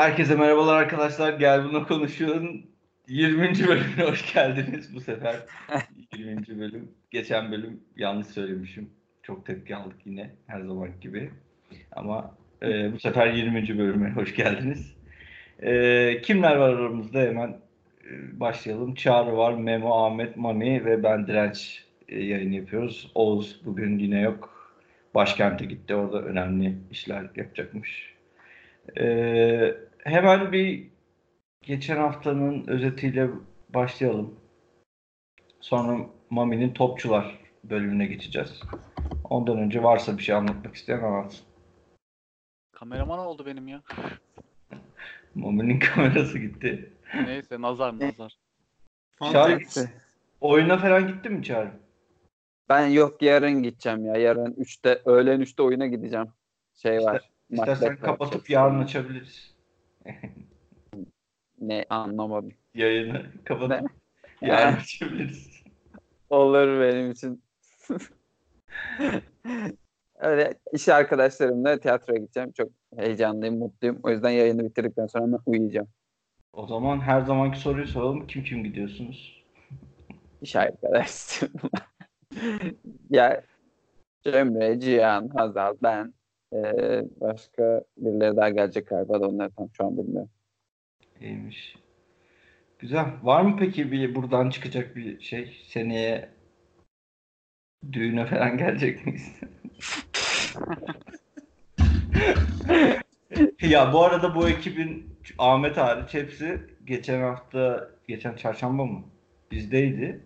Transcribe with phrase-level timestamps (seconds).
[0.00, 1.32] Herkese merhabalar arkadaşlar.
[1.32, 2.66] Gel bunu konuşun.
[3.08, 3.68] 20.
[3.68, 5.36] bölümüne hoş geldiniz bu sefer.
[6.16, 6.46] 20.
[6.46, 6.90] bölüm.
[7.10, 8.90] Geçen bölüm yanlış söylemişim.
[9.22, 11.30] Çok tepki aldık yine her zaman gibi.
[11.92, 13.78] Ama e, bu sefer 20.
[13.78, 14.96] bölüme hoş geldiniz.
[15.62, 17.48] E, kimler var aramızda hemen
[18.04, 18.94] e, başlayalım.
[18.94, 23.12] Çağrı var, Memo, Ahmet, Mami ve ben Direnç e, yayın yapıyoruz.
[23.14, 24.72] Oğuz bugün yine yok.
[25.14, 25.94] Başkente gitti.
[25.94, 28.14] Orada önemli işler yapacakmış.
[28.98, 30.90] Ee, hemen bir
[31.62, 33.28] geçen haftanın özetiyle
[33.68, 34.34] başlayalım.
[35.60, 38.60] Sonra Mami'nin Topçular bölümüne geçeceğiz.
[39.24, 41.46] Ondan önce varsa bir şey anlatmak isteyen anlatsın.
[42.72, 43.82] Kameraman oldu benim ya.
[45.34, 46.92] Mami'nin kamerası gitti.
[47.24, 48.38] Neyse nazar nazar.
[49.32, 49.60] Çağrı
[50.40, 51.70] oyuna falan gittin mi Çağrı?
[52.68, 54.16] Ben yok yarın gideceğim ya.
[54.16, 56.28] Yarın 3'te öğlen 3'te oyuna gideceğim.
[56.74, 57.30] Şey var.
[57.50, 59.59] İstersen kapatıp yarın açabiliriz.
[61.60, 62.52] Ne anlamadım.
[62.74, 63.82] Yayını kapatıp Ne?
[64.48, 65.62] yarın açabiliriz.
[66.30, 67.42] Olur benim için.
[70.18, 72.52] Öyle iş arkadaşlarımla tiyatroya gideceğim.
[72.52, 74.00] Çok heyecanlıyım, mutluyum.
[74.02, 75.88] O yüzden yayını bitirdikten sonra hemen uyuyacağım.
[76.52, 78.26] O zaman her zamanki soruyu soralım.
[78.26, 79.44] Kim kim gidiyorsunuz?
[80.42, 81.54] İş arkadaşlarım.
[83.10, 83.42] ya
[84.24, 86.14] Cemre, Cihan, Hazal, ben.
[86.52, 90.30] Ee, başka birileri daha gelecek galiba da onları tam şu an bilmiyorum.
[91.20, 91.76] İyiymiş.
[92.78, 93.06] Güzel.
[93.22, 95.64] Var mı peki bir buradan çıkacak bir şey?
[95.68, 96.28] Seneye
[97.92, 99.32] düğüne falan gelecek miyiz?
[103.62, 109.04] ya bu arada bu ekibin Ahmet hariç hepsi geçen hafta, geçen çarşamba mı?
[109.50, 110.20] Bizdeydi.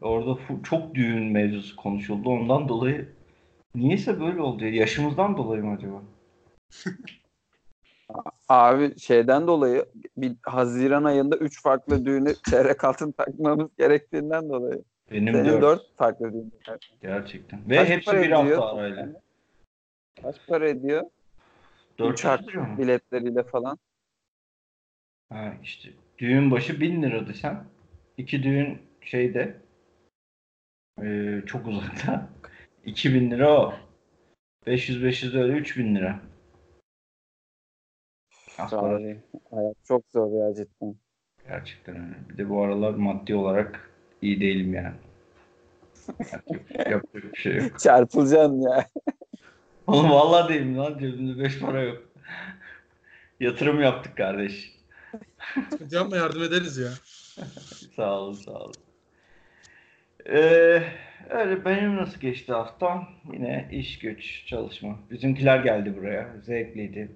[0.00, 2.28] Orada çok düğün mevzusu konuşuldu.
[2.28, 3.08] Ondan dolayı
[3.74, 4.64] niyeyse böyle oldu.
[4.64, 4.70] ya.
[4.70, 6.02] Yaşımızdan dolayı mı acaba?
[8.48, 9.86] Abi şeyden dolayı
[10.16, 14.84] bir Haziran ayında 3 farklı düğünü çeyrek altın takmamız gerektiğinden dolayı.
[15.10, 15.62] Benim Senin dört.
[15.62, 16.52] 4 farklı düğün.
[17.02, 17.70] Gerçekten.
[17.70, 19.08] Ve Kaç hepsi bir hafta arayla.
[20.22, 21.02] Kaç para ediyor?
[21.98, 22.78] Dört Uçak lira mı?
[22.78, 23.78] biletleriyle falan.
[25.28, 25.88] Ha işte
[26.18, 27.64] düğün başı 1000 lira desen
[28.16, 29.56] iki düğün şeyde
[31.02, 32.28] eee, çok uzakta
[32.84, 33.74] 2000 lira o.
[34.66, 36.20] 500 500 öyle 3000 lira.
[38.58, 39.18] Az para Vallahi
[39.50, 40.96] hayat çok zor ya cidden.
[41.48, 42.28] gerçekten öyle.
[42.28, 43.90] Bir de bu aralar maddi olarak
[44.22, 44.94] iyi değilim yani.
[46.90, 47.80] Yapacak, bir şey yok.
[47.80, 48.86] Çarpılacaksın ya.
[49.86, 52.02] Oğlum vallahi değilim lan cebimde 5 para yok.
[53.40, 54.72] Yatırım yaptık kardeş.
[55.90, 56.90] Yapma yardım ederiz ya.
[57.96, 58.74] Sağ olun, sağ olun.
[60.28, 60.82] Ee,
[61.28, 63.08] öyle benim nasıl geçti haftam?
[63.32, 64.98] Yine iş güç, çalışma.
[65.10, 66.36] Bizimkiler geldi buraya.
[66.42, 67.12] Zevkliydi.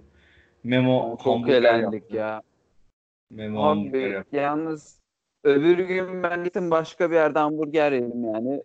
[0.65, 2.43] Memo Çok eğlendik ya.
[3.31, 5.01] Memo Abi yalnız
[5.45, 8.63] öbür gün ben gittim başka bir yerde hamburger yedim yani.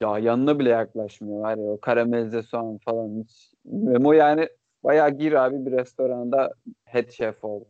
[0.00, 3.52] Ya yanına bile yaklaşmıyor var ya o karamelize soğan falan hiç.
[3.64, 4.48] Memo yani
[4.84, 7.64] bayağı gir abi bir restoranda head chef oldu.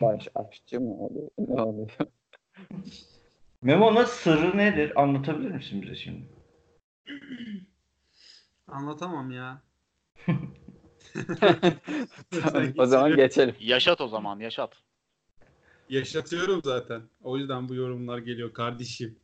[0.00, 1.28] Baş aşçı mı oluyor?
[1.38, 1.90] Ne oluyor?
[3.62, 4.92] Memo'nun sırrı nedir?
[5.02, 6.35] Anlatabilir misin bize şimdi?
[8.68, 9.62] Anlatamam ya.
[12.78, 13.54] o zaman geçelim.
[13.60, 14.72] Yaşat o zaman yaşat.
[15.88, 17.02] Yaşatıyorum zaten.
[17.22, 19.18] O yüzden bu yorumlar geliyor kardeşim.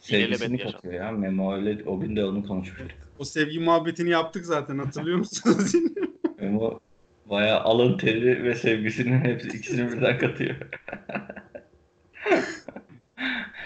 [0.00, 1.12] Sevgisini İlelebet katıyor ya.
[1.12, 2.90] Memo öyle o gün de onu konuşmuştuk.
[3.18, 5.72] O sevgi muhabbetini yaptık zaten hatırlıyor musunuz?
[6.38, 6.80] Memo
[7.26, 10.56] bayağı alın teri ve sevgisinin hepsi ikisini birden katıyor.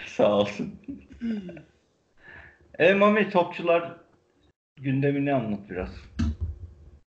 [0.06, 0.74] Sağ olsun.
[2.78, 3.96] E Mami topçular
[4.76, 5.88] gündemini anlat biraz.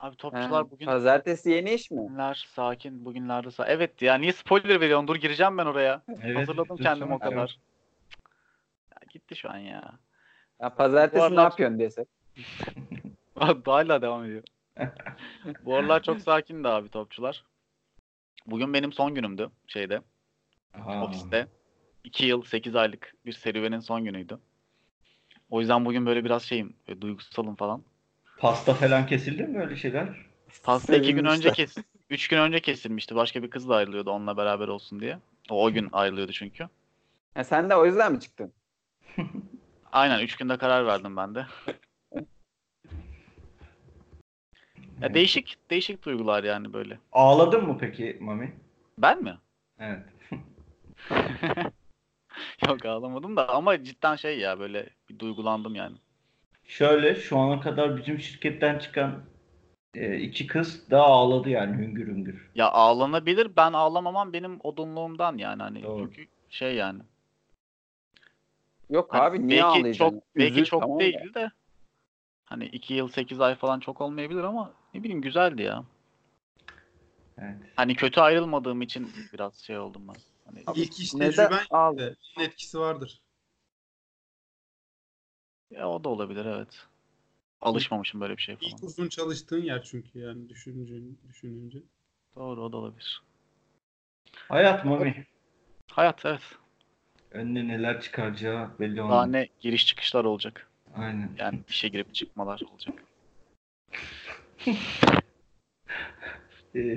[0.00, 1.98] Abi topçular Ha, bugün Pazartesi yeni iş mi?
[1.98, 5.08] bugünler sakin bugünlerde sa Evet ya niye spoiler veriyorsun?
[5.08, 6.02] Dur gireceğim ben oraya.
[6.22, 7.58] Evet, Hazırladım kendimi o kadar.
[8.92, 9.98] Ya gitti şu an ya.
[10.60, 12.08] Ya pazartesi Bu ne aralar- yapıyorsun desek?
[13.64, 14.42] Hala devam ediyor.
[15.64, 17.44] Bu aralar çok sakindi abi topçular.
[18.46, 20.00] Bugün benim son günümdü şeyde
[20.74, 21.04] Aha.
[21.04, 21.46] ofiste.
[22.04, 24.38] 2 yıl 8 aylık bir serüvenin son günüydü.
[25.50, 27.82] O yüzden bugün böyle biraz şeyim, böyle duygusalım falan.
[28.38, 30.08] Pasta falan kesildi mi öyle şeyler?
[30.62, 31.76] Pasta iki gün önce kes,
[32.10, 33.14] üç gün önce kesilmişti.
[33.16, 35.18] Başka bir kızla ayrılıyordu onunla beraber olsun diye.
[35.50, 36.68] O, o gün ayrılıyordu çünkü.
[37.34, 38.52] Ha, sen de o yüzden mi çıktın?
[39.92, 41.46] Aynen üç günde karar verdim ben de.
[45.00, 46.98] Ya değişik değişik duygular yani böyle.
[47.12, 48.52] Ağladın mı peki Mami?
[48.98, 49.38] Ben mi?
[49.78, 50.02] Evet.
[52.68, 55.96] Yok ağlamadım da ama cidden şey ya böyle bir duygulandım yani.
[56.64, 59.24] Şöyle şu ana kadar bizim şirketten çıkan
[59.94, 62.50] e, iki kız daha ağladı yani hüngür hüngür.
[62.54, 63.56] Ya ağlanabilir.
[63.56, 66.02] Ben ağlamamam benim odunluğumdan yani hani Doğru.
[66.02, 67.02] çünkü şey yani.
[68.90, 70.14] Yok Hani abi niye belki ağlayacaksın?
[70.14, 71.50] çok belki Üzül, çok tamam değil de
[72.44, 75.84] hani 2 yıl 8 ay falan çok olmayabilir ama ne bileyim güzeldi ya.
[77.38, 77.56] Evet.
[77.76, 80.16] Hani kötü ayrılmadığım için biraz şey oldum ben.
[80.46, 81.66] Hani İlk iş Neden tecrüben
[82.36, 83.22] bunun etkisi vardır.
[85.70, 86.86] ya o da olabilir evet.
[87.60, 88.70] Alışmamışım böyle bir şey falan.
[88.70, 90.94] İlk uzun çalıştığın yer çünkü yani düşününce,
[91.28, 91.82] düşününce.
[92.36, 93.22] Doğru o da olabilir.
[94.48, 95.26] Hayat Mami.
[95.90, 96.42] Hayat evet.
[97.30, 99.28] Önüne neler çıkaracağı belli Daha olmaz.
[99.30, 100.70] ne giriş çıkışlar olacak.
[100.94, 101.30] Aynen.
[101.38, 103.04] Yani işe girip çıkmalar olacak.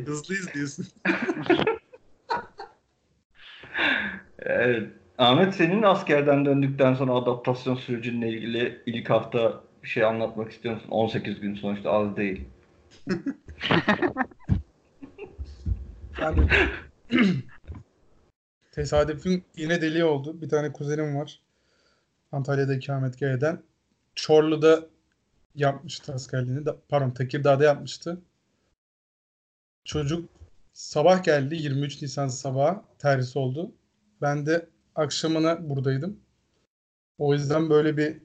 [0.05, 0.87] Hızlıyız diyorsun.
[5.17, 10.89] Ahmet senin askerden döndükten sonra adaptasyon sürecinle ilgili ilk hafta bir şey anlatmak istiyor musun?
[10.89, 12.47] 18 gün sonuçta az değil.
[16.21, 16.47] Yani
[18.71, 20.41] tesadüfün yine deli oldu.
[20.41, 21.39] Bir tane kuzenim var.
[22.31, 23.61] Antalya'da ikametgah eden.
[24.15, 24.85] Çorlu'da
[25.55, 26.65] yapmıştı askerliğini.
[26.65, 28.21] Da, pardon Tekirdağ'da yapmıştı.
[29.85, 30.29] Çocuk
[30.73, 31.55] sabah geldi.
[31.55, 33.71] 23 Nisan sabahı terhis oldu.
[34.21, 36.19] Ben de akşamına buradaydım.
[37.17, 38.17] O yüzden böyle bir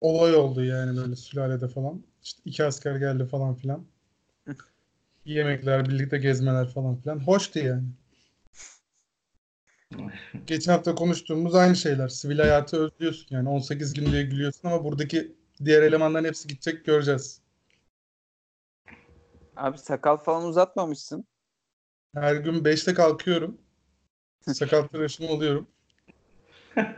[0.00, 2.02] olay oldu yani böyle sülalede falan.
[2.22, 3.86] İşte iki asker geldi falan filan.
[5.24, 7.18] Yemekler, birlikte gezmeler falan filan.
[7.26, 7.84] Hoştu yani.
[10.46, 12.08] Geçen hafta konuştuğumuz aynı şeyler.
[12.08, 13.48] Sivil hayatı özlüyorsun yani.
[13.48, 15.32] 18 gün diye gülüyorsun ama buradaki
[15.64, 17.40] diğer elemanların hepsi gidecek göreceğiz.
[19.56, 21.24] Abi sakal falan uzatmamışsın.
[22.14, 23.58] Her gün 5'te kalkıyorum.
[24.54, 25.66] Sakal tıraşımı oluyorum.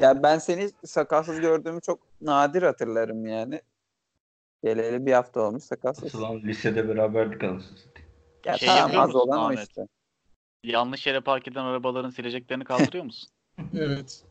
[0.00, 3.62] Ya ben seni sakalsız gördüğümü çok nadir hatırlarım yani.
[4.62, 6.04] Geleli bir hafta olmuş sakalsız.
[6.04, 7.78] Asılan lisede beraberdik anasını.
[8.46, 9.58] Ya Şey tamam yapıyor az musun olan o Ahmet?
[9.58, 9.86] işte.
[10.64, 13.28] Yanlış yere park eden arabaların sileceklerini kaldırıyor musun?
[13.78, 14.24] Evet.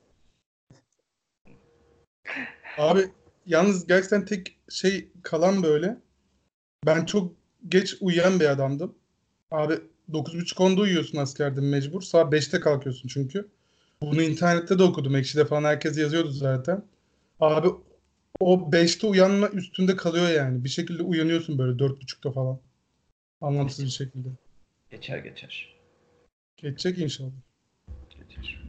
[2.78, 3.10] Abi
[3.46, 5.98] yalnız gerçekten tek şey kalan böyle.
[6.86, 7.32] Ben çok
[7.70, 8.96] geç uyuyan bir adamdım.
[9.52, 12.02] Abi 9.30-10'da uyuyorsun askerde mecbur.
[12.02, 13.48] Saat 5'te kalkıyorsun çünkü.
[14.02, 15.16] Bunu internette de okudum.
[15.16, 16.84] Ekşi'de falan herkes yazıyordu zaten.
[17.40, 17.68] Abi
[18.40, 20.64] o 5'te uyanma üstünde kalıyor yani.
[20.64, 22.60] Bir şekilde uyanıyorsun böyle 4.30'da falan.
[23.42, 24.30] Anlamsız bir şekilde.
[24.92, 25.76] Geçer geçer.
[26.58, 27.32] Geçecek inşallah.
[28.10, 28.64] Geçer.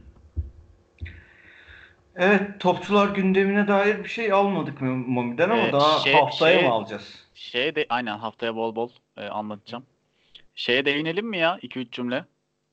[2.15, 6.67] Evet, topçular gündemine dair bir şey almadık mı Mami'den ama Ee, daha şey- haftaya şey-
[6.67, 7.13] mı alacağız?
[7.33, 9.85] Şeye de aynen haftaya bol bol e, anlatacağım.
[10.55, 12.25] Şeye değinelim mi ya 2-3 cümle?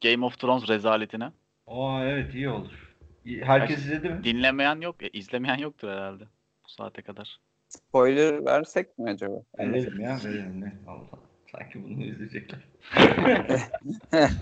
[0.03, 1.33] Game of Thrones rezaletine.
[1.67, 2.97] Aa evet iyi olur.
[3.43, 4.25] Herkes izledi mi?
[4.25, 6.25] Dinlemeyen yok, e, izlemeyen yoktur herhalde
[6.65, 7.41] bu saate kadar.
[7.69, 9.35] Spoiler versek mi acaba?
[9.59, 10.73] Verelim ya verelim ne?
[10.87, 11.19] Allah.
[11.53, 12.61] Sanki bunu izleyecekler.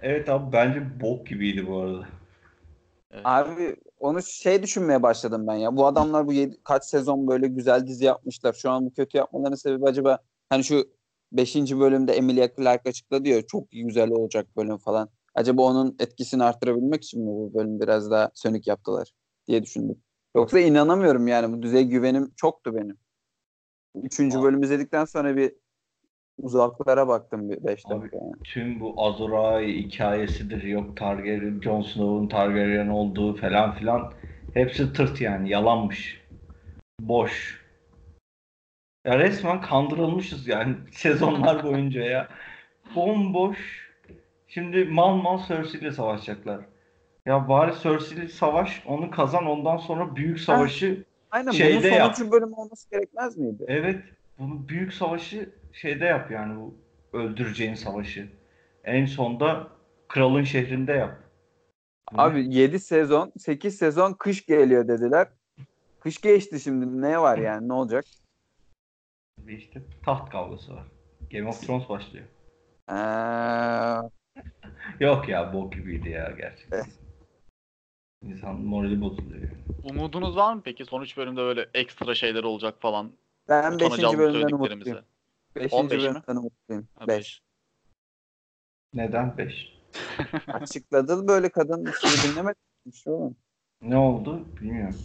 [0.00, 2.06] evet abi bence bok gibiydi bu arada.
[3.24, 5.76] Abi onu şey düşünmeye başladım ben ya.
[5.76, 8.52] Bu adamlar bu yedi, kaç sezon böyle güzel dizi yapmışlar.
[8.52, 10.18] Şu an bu kötü yapmalarının sebebi acaba
[10.48, 10.84] hani şu
[11.34, 11.56] 5.
[11.56, 15.08] bölümde Emilia Clarke açıkladı diyor çok güzel olacak bölüm falan.
[15.34, 19.12] Acaba onun etkisini arttırabilmek için mi bu bölüm biraz daha sönük yaptılar
[19.46, 19.96] diye düşündüm.
[20.36, 22.98] Yoksa inanamıyorum yani bu düzey güvenim çoktu benim.
[24.02, 24.42] Üçüncü Aa.
[24.42, 25.52] bölüm izledikten sonra bir
[26.38, 28.32] uzaklara baktım bir 5 Abi, dakika yani.
[28.44, 30.62] Tüm bu Azor Ahai hikayesidir.
[30.62, 34.12] Yok Targaryen, Jon Snow'un Targaryen olduğu falan filan.
[34.54, 35.50] Hepsi tırt yani.
[35.50, 36.20] Yalanmış.
[37.00, 37.63] Boş.
[39.04, 42.28] Ya resmen kandırılmışız yani sezonlar boyunca ya.
[42.94, 43.84] Bomboş.
[44.48, 46.60] Şimdi mal mal Cersei ile savaşacaklar.
[47.26, 52.16] Ya bari Cersei ile savaş, onu kazan ondan sonra büyük savaşı Aynen Şeyde bunun yap.
[52.16, 53.64] sonuncu bölüm olması gerekmez miydi?
[53.68, 54.02] Evet,
[54.38, 56.74] bunu büyük savaşı şeyde yap yani bu
[57.12, 58.28] öldüreceğin savaşı.
[58.84, 59.68] En sonda
[60.08, 61.16] kralın şehrinde yap.
[62.14, 65.28] Abi 7 sezon, 8 sezon kış geliyor dediler.
[66.00, 67.02] Kış geçti şimdi.
[67.02, 67.68] Ne var yani?
[67.68, 68.04] Ne olacak?
[69.46, 70.84] Bir işte taht kavgası var.
[71.30, 72.24] Game of Thrones başlıyor.
[72.90, 72.94] Ee,
[75.04, 76.36] Yok ya bok gibiydi ya Eh.
[76.36, 76.84] gerçekten.
[78.22, 79.42] İnsan morali bozuluyor.
[79.42, 79.54] yani.
[79.82, 80.84] Umudunuz var mı peki?
[80.84, 83.12] Son 3 bölümde böyle ekstra şeyler olacak falan.
[83.48, 83.86] ben 5.
[83.86, 84.90] Utanacağız bu bölümden söylediklerimize.
[84.90, 85.04] umutluyum.
[85.56, 85.72] 5.
[85.72, 86.02] 15 mi?
[86.04, 86.88] bölümden umutluyum.
[86.94, 87.18] Ha, 5.
[87.18, 87.42] beş.
[88.94, 89.74] Neden 5?
[90.48, 92.60] Açıkladı böyle kadın sizi dinlemedim.
[92.94, 93.36] Şu oğlum.
[93.82, 94.96] Ne oldu bilmiyorum.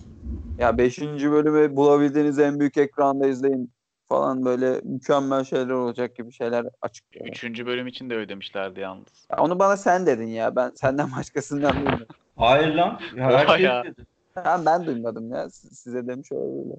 [0.58, 1.02] Ya 5.
[1.02, 3.72] bölümü bulabildiğiniz en büyük ekranda izleyin
[4.10, 7.28] falan böyle mükemmel şeyler olacak gibi şeyler açıklıyor.
[7.28, 7.44] 3.
[7.66, 9.28] bölüm için de öyle demişlerdi yalnız.
[9.32, 10.56] Ya Onu bana sen dedin ya.
[10.56, 12.08] Ben senden başkasından duymadım.
[12.36, 13.00] Hayır lan.
[13.16, 13.84] Ya herkes ya.
[13.84, 14.06] dedi.
[14.36, 15.50] Ha, ben duymadım ya.
[15.50, 16.78] Size demiş olabilir.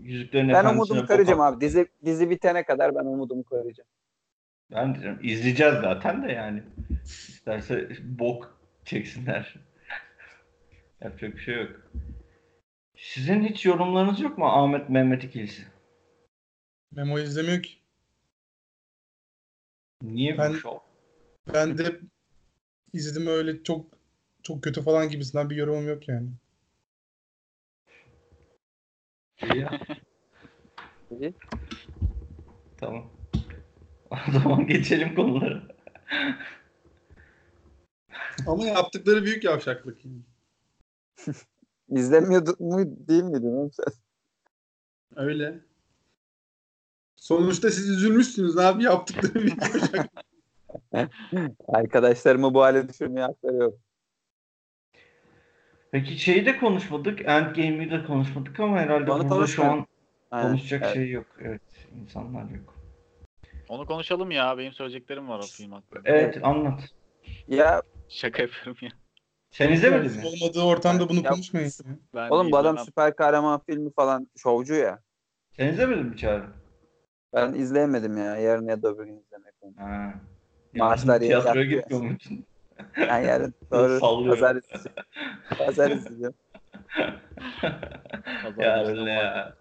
[0.00, 1.60] Yüzüklerin Ben umudumu koruyacağım abi.
[1.60, 3.88] Dizi dizi bitene kadar ben umudumu koruyacağım.
[4.70, 6.62] Ben de izleyeceğiz zaten de yani.
[7.04, 9.54] İsterse bok çeksinler.
[11.00, 11.70] Yapacak bir şey yok.
[12.96, 15.71] Sizin hiç yorumlarınız yok mu Ahmet Mehmet ikilisi?
[16.96, 17.70] Memo izlemiyor ki.
[20.02, 20.78] Niye Ben- bu şov?
[21.54, 22.00] Ben de
[22.92, 23.86] izledim öyle çok
[24.42, 26.28] çok kötü falan gibisinden bir yorumum yok yani.
[29.42, 29.80] İyi ya.
[31.10, 31.34] İyi.
[32.78, 33.10] Tamam.
[34.28, 35.62] O zaman geçelim konulara.
[38.46, 39.98] Ama yaptıkları büyük yavşaklık.
[41.88, 43.92] İzlemiyordu mu değil miydin oğlum sen?
[45.16, 45.60] Öyle.
[47.26, 50.10] Sonuçta siz üzülmüşsünüz abi yaptıkları yavşaklık.
[51.68, 53.74] Arkadaşlarımı bu hale düşürmeye hakları yok.
[55.90, 57.20] Peki şeyi de konuşmadık.
[57.20, 59.86] Endgame'i de konuşmadık ama herhalde Onu burada şu an
[60.30, 60.48] Aynen.
[60.48, 60.94] konuşacak Evet.
[60.94, 61.26] şey yok.
[61.40, 61.62] Evet.
[62.02, 62.74] insanlar yok.
[63.68, 64.58] Onu konuşalım ya.
[64.58, 66.02] Benim söyleyeceklerim var o film hakkında.
[66.04, 66.80] Evet anlat.
[67.48, 68.90] Ya Şaka yapıyorum ya.
[69.50, 70.22] Sen izlemedin mi?
[70.26, 71.72] Olmadığı ortamda bunu Ya- konuşmayın.
[72.30, 75.02] oğlum bu adam süper kahraman filmi falan şovcu ya.
[75.56, 76.61] Sen izlemedin mi Çağrı?
[77.34, 78.36] Ben izleyemedim ya.
[78.36, 79.54] Yarın ya da öbür gün izlemek.
[79.76, 80.14] Ha.
[80.74, 82.44] Maaşlar Yani tiyatroya gitmiyor musun?
[82.96, 84.96] Ben yarın doğru pazar izleyeceğim.
[85.58, 86.34] Pazar izleyeceğim.
[88.42, 89.54] Pazar ya ya.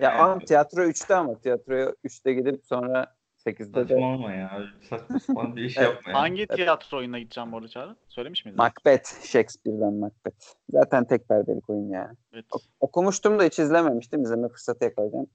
[0.00, 3.16] Ya ama tiyatro 3'te ama tiyatroya 3'te gidip sonra
[3.46, 4.62] 8'de de Saçmalama ya.
[4.90, 5.88] Saçma sapan bir iş Evet.
[5.94, 6.18] yapma ya.
[6.18, 7.96] Hangi tiyatro oyununa gideceğim bu arada Çağrı?
[8.08, 8.58] Söylemiş miydin?
[8.58, 10.46] Macbeth, Shakespeare'den Macbeth.
[10.70, 12.12] Zaten tek perdelik oyun ya.
[12.32, 12.44] Evet.
[12.52, 14.22] O- Okumuştum da hiç izlememiştim.
[14.22, 15.26] İzleme fırsatı yakalayacağım.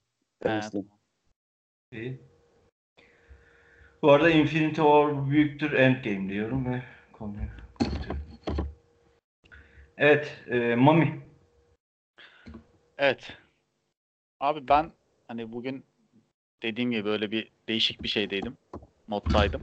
[0.42, 0.64] Evet.
[0.64, 0.92] izleyeyim.
[4.02, 6.82] Bu arada Infinity War büyüktür Endgame diyorum ve
[7.14, 7.48] konuyu.
[9.98, 11.22] Evet, e, Mami.
[12.98, 13.38] Evet.
[14.40, 14.92] Abi ben
[15.28, 15.86] hani bugün
[16.64, 18.58] dediğim gibi böyle bir değişik bir şeydeydim.
[19.08, 19.62] Moddaydım.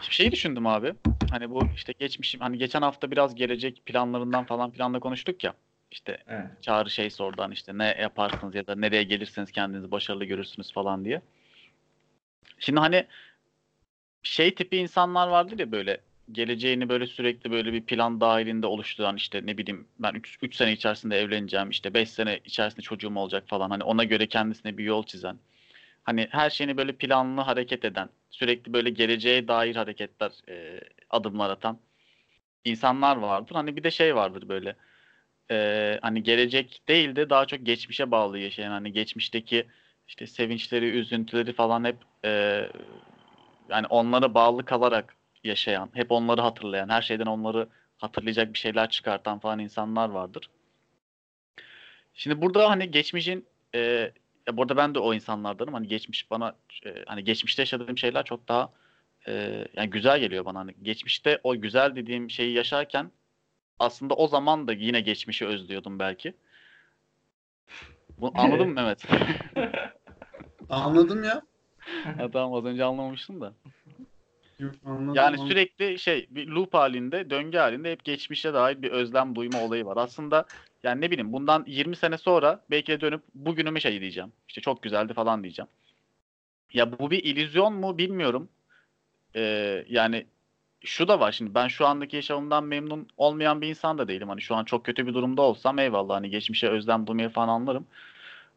[0.00, 0.94] Şimdi şeyi düşündüm abi.
[1.30, 5.54] Hani bu işte geçmişim hani geçen hafta biraz gelecek planlarından falan filan da konuştuk ya.
[5.90, 6.46] İşte Evet.
[6.62, 11.04] Çağrı şey sordu hani işte ne yaparsınız ya da nereye gelirseniz kendinizi başarılı görürsünüz falan
[11.04, 11.22] diye.
[12.58, 13.06] Şimdi hani
[14.22, 16.00] şey tipi insanlar vardır ya böyle
[16.32, 21.18] geleceğini böyle sürekli böyle bir plan dahilinde oluşturan işte ne bileyim ben 3 sene içerisinde
[21.18, 25.38] evleneceğim işte 5 sene içerisinde çocuğum olacak falan hani ona göre kendisine bir yol çizen.
[26.04, 30.80] Hani her şeyini böyle planlı hareket eden, sürekli böyle geleceğe dair hareketler, e,
[31.10, 31.78] adımlar atan
[32.64, 33.54] insanlar vardır.
[33.54, 34.76] Hani bir de şey vardır böyle
[35.50, 39.66] e, hani gelecek değil de daha çok geçmişe bağlı yaşayan hani geçmişteki
[40.08, 42.30] işte sevinçleri, üzüntüleri falan hep e,
[43.68, 49.38] yani onlara bağlı kalarak yaşayan, hep onları hatırlayan, her şeyden onları hatırlayacak bir şeyler çıkartan
[49.38, 50.50] falan insanlar vardır.
[52.14, 54.12] Şimdi burada hani geçmişin e,
[54.52, 55.74] burada ben de o insanlardanım.
[55.74, 58.72] Hani geçmiş bana e, hani geçmişte yaşadığım şeyler çok daha
[59.28, 60.58] e, yani güzel geliyor bana.
[60.58, 63.10] Hani geçmişte o güzel dediğim şeyi yaşarken
[63.80, 66.34] aslında o zaman da yine geçmişi özlüyordum belki.
[68.18, 69.04] Bu, anladın mı Mehmet?
[70.68, 71.42] Anladım ya.
[72.04, 73.52] Ha, tamam az önce anlamamıştım da.
[74.58, 75.14] Yok, anladım.
[75.14, 75.48] Yani anladım.
[75.48, 79.96] sürekli şey bir loop halinde, döngü halinde hep geçmişe dair bir özlem duyma olayı var.
[79.96, 80.44] Aslında
[80.82, 84.32] yani ne bileyim bundan 20 sene sonra belki de dönüp bugünümü şey diyeceğim.
[84.48, 85.68] İşte çok güzeldi falan diyeceğim.
[86.72, 88.48] Ya bu bir illüzyon mu bilmiyorum.
[89.36, 90.26] Ee, yani
[90.84, 94.28] şu da var şimdi ben şu andaki yaşamımdan memnun olmayan bir insan da değilim.
[94.28, 97.86] Hani şu an çok kötü bir durumda olsam eyvallah hani geçmişe özlem duymayı falan anlarım.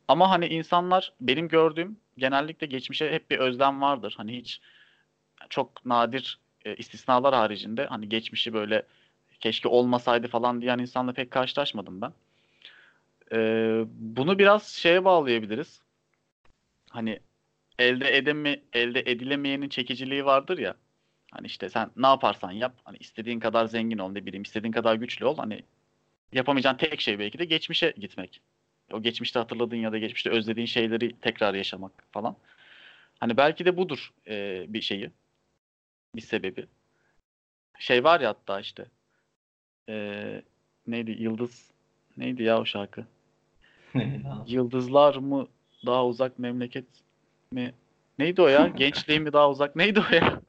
[0.07, 4.13] Ama hani insanlar benim gördüğüm genellikle geçmişe hep bir özlem vardır.
[4.17, 4.61] Hani hiç
[5.49, 8.83] çok nadir e, istisnalar haricinde hani geçmişi böyle
[9.39, 12.13] keşke olmasaydı falan diyen insanla pek karşılaşmadım ben.
[13.31, 15.81] Ee, bunu biraz şeye bağlayabiliriz.
[16.89, 17.19] Hani
[17.79, 20.75] elde edeme elde edilemeyenin çekiciliği vardır ya.
[21.33, 22.73] Hani işte sen ne yaparsan yap.
[22.83, 25.37] Hani istediğin kadar zengin ol ne bileyim istediğin kadar güçlü ol.
[25.37, 25.63] Hani
[26.33, 28.41] yapamayacağın tek şey belki de geçmişe gitmek.
[28.91, 32.35] O geçmişte hatırladığın ya da geçmişte özlediğin şeyleri tekrar yaşamak falan.
[33.19, 35.11] Hani belki de budur e, bir şeyi.
[36.15, 36.65] Bir sebebi.
[37.79, 38.85] Şey var ya hatta işte.
[39.89, 40.41] e,
[40.87, 41.11] neydi?
[41.11, 41.71] Yıldız.
[42.17, 43.05] Neydi ya o şarkı?
[44.47, 45.47] Yıldızlar mı
[45.85, 46.85] daha uzak memleket
[47.51, 47.73] mi?
[48.19, 48.67] Neydi o ya?
[48.77, 49.75] Gençliğim mi daha uzak?
[49.75, 50.42] Neydi o ya?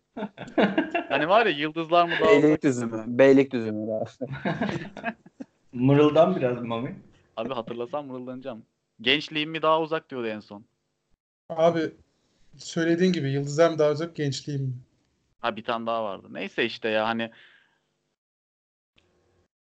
[1.09, 2.28] Hani var ya yıldızlar mı daha?
[2.30, 4.04] Beylikdüzü Beylikdüzü mü daha?
[5.73, 6.97] Mırıldan biraz Mami.
[7.37, 8.64] Abi hatırlasam mırıldanacağım.
[9.00, 10.64] Gençliğim mi daha uzak diyordu en son.
[11.50, 11.94] Abi
[12.56, 14.75] söylediğin gibi yıldızlar mı daha uzak gençliğim mi?
[15.40, 16.26] Ha bir tane daha vardı.
[16.30, 17.30] Neyse işte ya hani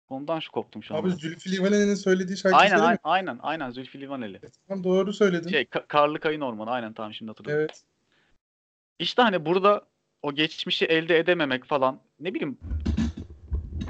[0.08, 1.16] Ondan şu koptum şu Abi anda.
[1.16, 4.40] Zülfü Livaneli'nin söylediği şarkıyı Aynen aynen aynen aynen Zülfü Livaneli.
[4.68, 5.48] Tamam, doğru söyledin.
[5.48, 7.56] Şey Ka- Karlı Kayın Ormanı aynen tamam şimdi hatırladım.
[7.58, 7.82] Evet.
[8.98, 9.86] İşte hani burada
[10.22, 12.58] o geçmişi elde edememek falan ne bileyim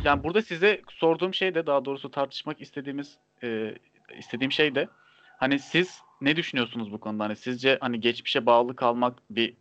[0.04, 3.74] yani burada size sorduğum şey de daha doğrusu tartışmak istediğimiz e,
[4.18, 4.88] istediğim şey de
[5.38, 7.24] hani siz ne düşünüyorsunuz bu konuda?
[7.24, 9.54] Hani sizce hani geçmişe bağlı kalmak bir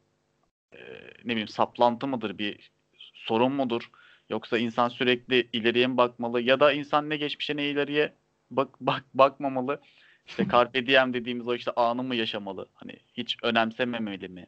[0.74, 0.80] e,
[1.26, 2.72] ne bileyim saplantı mıdır, bir
[3.14, 3.92] sorun mudur?
[4.30, 8.14] Yoksa insan sürekli ileriye mi bakmalı ya da insan ne geçmişe ne ileriye
[8.52, 9.82] bak, bak bakmamalı?
[10.28, 12.70] İşte carpe diem dediğimiz o işte anı mı yaşamalı?
[12.76, 14.48] Hani hiç önemsememeli mi?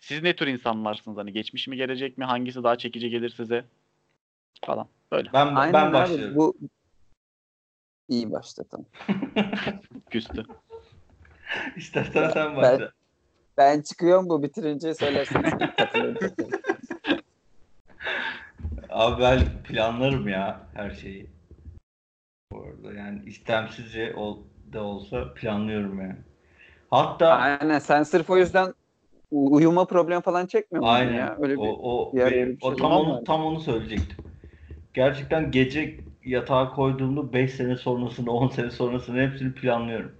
[0.00, 1.16] Siz ne tür insanlarsınız?
[1.16, 2.24] Hani geçmiş mi gelecek mi?
[2.24, 3.64] Hangisi daha çekici gelir size?
[4.64, 4.88] Falan.
[5.12, 5.30] Böyle.
[5.32, 6.36] Ben Aynen ben abi, başlıyorum.
[6.36, 6.58] Bu
[8.08, 8.86] iyi başladım.
[10.10, 10.46] Küstü.
[11.76, 12.92] İstersen sen Ben- başla.
[13.56, 15.42] Ben çıkıyorum bu bitirince söylersin.
[18.88, 21.30] Abi ben planlarım ya her şeyi.
[22.52, 24.38] Bu arada yani istemsizce ol,
[24.72, 26.18] de olsa planlıyorum yani.
[26.90, 28.74] Hatta Aynen sen sırf o yüzden
[29.30, 31.36] uyuma problemi falan çekmiyor musun aynen ya?
[31.40, 34.16] Öyle bir o, o, benim- öyle bir o şey tam onu tam onu söyleyecektim.
[34.94, 40.12] Gerçekten gece yatağa koyduğumda 5 sene sonrasını, 10 sene sonrasını hepsini planlıyorum.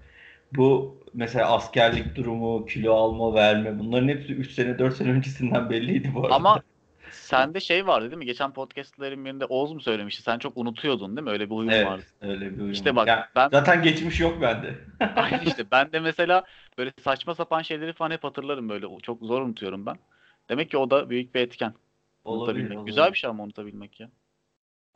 [0.53, 6.11] Bu mesela askerlik durumu, kilo alma, verme bunların hepsi 3 sene 4 sene öncesinden belliydi
[6.15, 6.35] bu arada.
[6.35, 6.63] Ama
[7.13, 8.27] sende şey vardı değil mi?
[8.27, 10.23] Geçen podcastlerin birinde Oğuz mu söylemişti?
[10.23, 11.31] Sen çok unutuyordun değil mi?
[11.31, 12.03] Öyle bir huyun evet, vardı.
[12.21, 12.73] öyle bir uyum.
[12.73, 14.75] İşte bak Yani ben zaten geçmiş yok bende.
[15.17, 16.45] Aynı işte ben de mesela
[16.81, 18.87] böyle saçma sapan şeyleri falan hep hatırlarım böyle.
[19.03, 19.97] Çok zor unutuyorum ben.
[20.49, 21.75] Demek ki o da büyük bir etken.
[22.25, 22.77] Olabilir.
[22.87, 24.09] Güzel bir şey ama unutabilmek ya.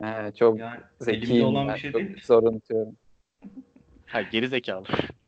[0.01, 1.75] He, çok Yani zekiyim elimde olan ben.
[1.75, 2.21] bir şey çok değil.
[2.23, 2.95] zor unutuyorum.
[4.05, 4.85] Ha geri zekalı.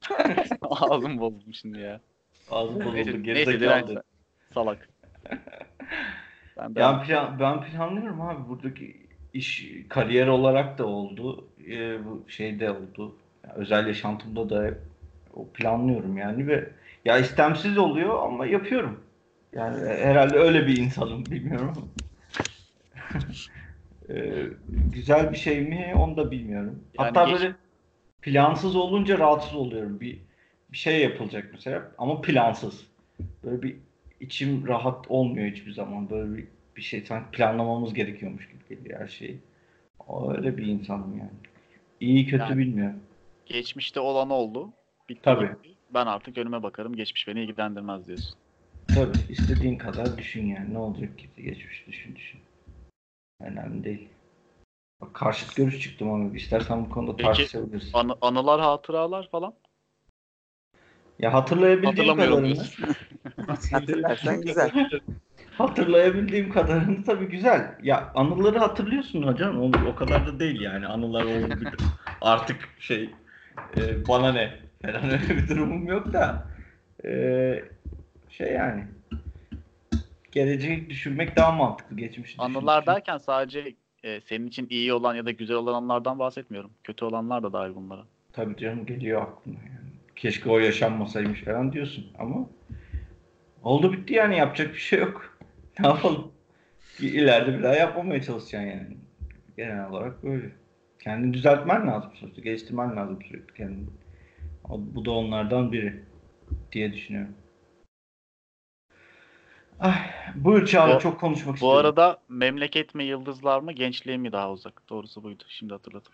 [0.62, 2.02] Ağzım bozdum şimdi ya.
[2.52, 3.24] Ağzım bozuldu.
[3.24, 3.60] Gerizekalı.
[3.88, 4.04] direnç.
[4.54, 4.90] Salak.
[6.58, 8.50] Ben de Ya plan, ben planlıyorum abi.
[8.50, 11.48] Buradaki iş kariyer olarak da oldu.
[11.70, 13.16] Ee, bu şeyde oldu.
[13.44, 14.78] Yani özel yaşantımda da hep
[15.54, 16.70] planlıyorum yani ve
[17.06, 19.00] ya istemsiz oluyor ama yapıyorum.
[19.54, 21.90] Yani herhalde öyle bir insanım bilmiyorum.
[24.10, 24.44] Ee,
[24.94, 26.84] güzel bir şey mi onu da bilmiyorum.
[27.00, 27.56] Yani Hatta geç- böyle
[28.22, 30.00] plansız olunca rahatsız oluyorum.
[30.00, 30.18] Bir
[30.72, 32.88] bir şey yapılacak mesela ama plansız.
[33.44, 33.76] Böyle bir
[34.20, 36.10] içim rahat olmuyor hiçbir zaman.
[36.10, 39.38] Böyle bir, bir şey sanki planlamamız gerekiyormuş gibi geliyor her şeyi.
[40.38, 41.30] Öyle bir insanım yani.
[42.00, 43.00] İyi kötü Yani- bilmiyorum.
[43.46, 44.70] geçmişte olan oldu.
[45.10, 45.48] Bitti Tabii.
[45.48, 45.76] gitti.
[45.94, 46.96] Ben artık önüme bakarım.
[46.96, 48.36] Geçmiş beni ilgilendirmez diyorsun.
[48.88, 50.74] Tabii istediğin kadar düşün yani.
[50.74, 51.30] Ne olacak ki?
[51.38, 52.40] Geçmiş düşün düşün.
[53.42, 54.10] Önemli değil.
[55.02, 57.90] Bak karşıt görüş çıktım ama istersen bu konuda tartışabiliriz.
[57.94, 59.54] Anı- anılar, hatıralar falan.
[61.20, 63.72] Ya hatırlayabildiğim Hatırlamıyorum kadarını.
[63.72, 64.90] Hatırlarsan güzel.
[65.58, 67.78] hatırlayabildiğim kadarını tabii güzel.
[67.84, 69.62] Ya anıları hatırlıyorsun hocam.
[69.62, 70.88] O, o kadar da değil yani.
[70.88, 71.80] Anılar olabilir.
[72.22, 73.10] Artık şey
[73.78, 76.48] e, bana ne falan öyle bir durumum yok da
[77.06, 77.12] e,
[78.30, 78.84] şey yani
[80.32, 81.98] geleceği düşünmek daha mantıklı.
[81.98, 82.88] Geçmişi Anılar düşünmek.
[82.98, 86.72] derken sadece e, senin için iyi olan ya da güzel olan anlardan bahsetmiyorum.
[86.84, 88.02] Kötü olanlar da dahil bunlara.
[88.34, 89.88] Tabii canım geliyor aklıma yani.
[90.16, 92.50] Keşke o yaşanmasaymış falan diyorsun ama
[93.64, 95.38] oldu bitti yani yapacak bir şey yok.
[95.80, 96.32] Ne yapalım?
[97.00, 98.98] İleride bir daha yapmamaya çalışacaksın yani.
[99.58, 100.50] Genel olarak böyle.
[101.00, 102.42] Kendini düzeltmen lazım sonuçta.
[102.42, 103.86] Geliştirmen lazım sürekli kendini.
[104.70, 106.04] O- Bu da onlardan biri
[106.72, 107.36] diye düşünüyorum.
[109.80, 109.94] Ay,
[110.36, 111.80] buyur Çağrı Bu- çok konuşmak Bu istiyorum.
[111.80, 114.90] arada memleket mi yıldızlar mı gençliğe mi daha uzak?
[114.90, 115.44] Doğrusu buydu.
[115.48, 116.12] Şimdi hatırladım.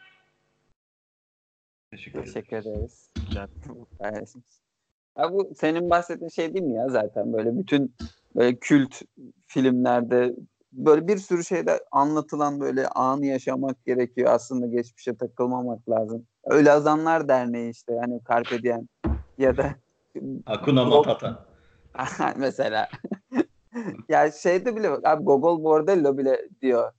[1.91, 2.25] Teşekkür.
[2.25, 3.09] Teşekkür ederiz.
[3.29, 3.47] Rica.
[5.17, 7.95] Ya bu senin bahsettiğin şey değil mi ya zaten böyle bütün
[8.35, 9.01] böyle kült
[9.47, 10.35] filmlerde
[10.73, 16.27] böyle bir sürü şeyde anlatılan böyle anı yaşamak gerekiyor aslında geçmişe takılmamak lazım.
[16.43, 18.87] Öyle Azanlar Derneği işte hani Carpe Diem
[19.37, 19.75] ya da
[20.45, 21.45] Hakuna Matata.
[22.37, 22.89] mesela
[24.09, 26.91] ya şeyde bile bak abi Gogol Bordello bile diyor.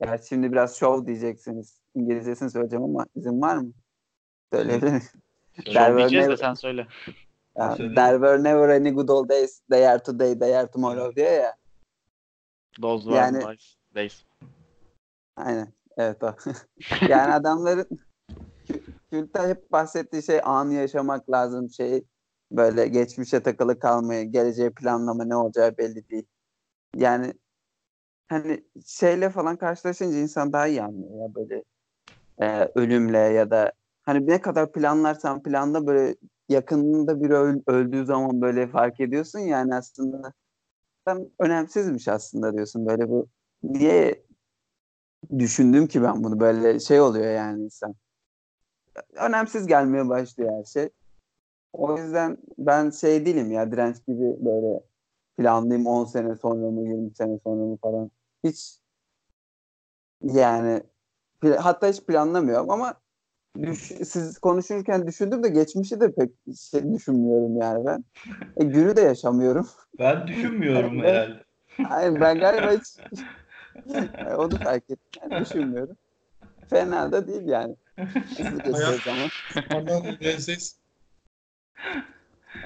[0.00, 1.80] Ya şimdi biraz şov diyeceksiniz.
[1.94, 3.72] İngilizcesini söyleyeceğim ama izin var mı?
[4.52, 5.02] Söyleyebilir miyim?
[5.98, 6.86] Diyeceğiz de sen söyle.
[7.56, 9.60] Ya, there were never any good old days.
[9.70, 11.59] They are today, they are tomorrow diyor ya.
[12.82, 14.24] Those were Yani- nice days.
[15.36, 15.72] Aynen.
[15.96, 16.34] Evet o.
[17.08, 17.86] yani adamların
[18.68, 22.04] kü- kültür hep bahsettiği şey anı yaşamak lazım şey
[22.50, 26.26] böyle geçmişe takılı kalmaya, geleceği planlama ne olacağı belli değil.
[26.96, 27.34] Yani
[28.28, 31.64] hani şeyle falan karşılaşınca insan daha iyi anlıyor ya böyle
[32.38, 36.16] e, ölümle ya da hani ne kadar planlarsan planla böyle
[36.48, 40.32] yakınında biri öl- öldüğü zaman böyle fark ediyorsun yani aslında
[41.10, 43.28] tam önemsizmiş aslında diyorsun böyle bu
[43.62, 44.24] niye
[45.38, 47.94] düşündüm ki ben bunu böyle şey oluyor yani insan.
[49.14, 50.88] Önemsiz gelmeye başlıyor her şey.
[51.72, 54.80] O yüzden ben şey değilim ya direnç gibi böyle
[55.36, 58.10] planlayayım 10 sene sonra mı 20 sene sonra mı falan.
[58.44, 58.80] Hiç
[60.22, 60.82] yani
[61.58, 62.94] hatta hiç planlamıyorum ama
[63.62, 66.30] düş- siz konuşurken düşündüm de geçmişi de pek
[66.70, 68.04] şey düşünmüyorum yani ben.
[68.56, 69.68] E, günü de yaşamıyorum.
[69.98, 71.44] Ben düşünmüyorum Ben- herhalde.
[71.88, 73.16] Hayır ben galiba hiç
[74.36, 75.20] onu fark ettim.
[75.22, 75.96] Yani düşünmüyorum.
[76.70, 77.76] Fena da değil yani.
[78.36, 79.30] Hızlı geçiyor zaman.
[79.74, 80.80] Ondan Lenses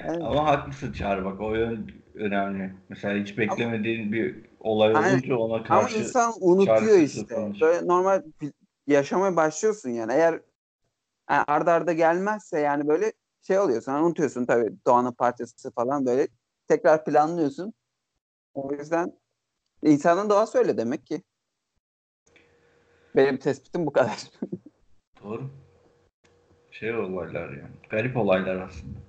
[0.03, 2.73] Yani, Ama haklısın Çağrı bak o yön önemli.
[2.89, 7.53] Mesela hiç beklemediğin bir olay olunca ona ama karşı insan unutuyor işte.
[7.61, 8.23] Böyle normal
[8.87, 10.13] yaşamaya başlıyorsun yani.
[10.13, 10.41] Eğer
[11.29, 13.91] yani arda arda gelmezse yani böyle şey oluyorsun.
[13.91, 16.27] hani unutuyorsun tabii doğanın parçası falan böyle
[16.67, 17.73] tekrar planlıyorsun.
[18.53, 19.19] O yüzden
[19.83, 21.23] insanın doğası öyle demek ki.
[23.15, 24.17] Benim tespitim bu kadar.
[25.23, 25.49] Doğru.
[26.71, 27.75] Şey olaylar yani.
[27.89, 28.99] Garip olaylar aslında.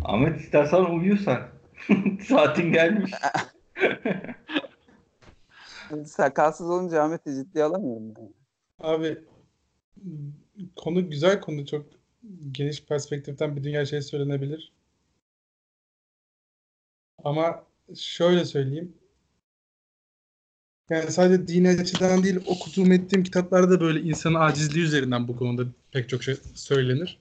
[0.04, 1.42] Ahmet istersen uyuyorsan.
[2.28, 3.12] Saatin gelmiş.
[6.06, 8.14] Sakalsız olunca Ahmet'i ciddiye alamıyorum.
[8.18, 8.34] Yani.
[8.80, 9.18] Abi
[10.76, 11.86] konu güzel konu çok
[12.52, 14.72] geniş perspektiften bir dünya şey söylenebilir.
[17.24, 17.64] Ama
[17.96, 18.94] şöyle söyleyeyim.
[20.90, 26.10] Yani sadece dini açıdan değil okuduğum ettiğim kitaplarda böyle insanın acizliği üzerinden bu konuda pek
[26.10, 27.20] çok şey söylenir.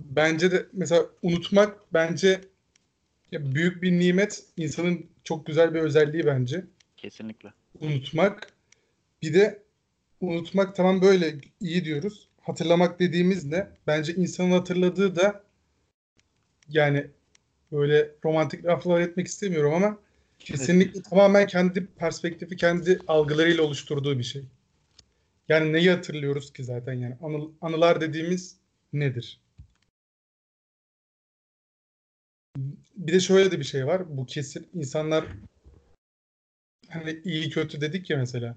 [0.00, 2.40] Bence de mesela unutmak bence
[3.32, 6.64] ya büyük bir nimet insanın çok güzel bir özelliği bence
[7.00, 7.52] Kesinlikle.
[7.80, 8.52] unutmak.
[9.22, 9.62] Bir de
[10.20, 12.28] unutmak tamam böyle iyi diyoruz.
[12.40, 13.68] Hatırlamak dediğimiz ne?
[13.86, 15.44] Bence insanın hatırladığı da
[16.68, 17.06] yani
[17.72, 19.98] böyle romantik laflar etmek istemiyorum ama
[20.38, 24.44] kesinlikle tamamen kendi perspektifi, kendi algılarıyla oluşturduğu bir şey.
[25.48, 28.56] Yani neyi hatırlıyoruz ki zaten yani anı- anılar dediğimiz
[28.92, 29.40] nedir?
[32.96, 34.16] Bir de şöyle de bir şey var.
[34.16, 35.24] Bu kesin insanlar
[36.90, 38.56] hani iyi kötü dedik ya mesela.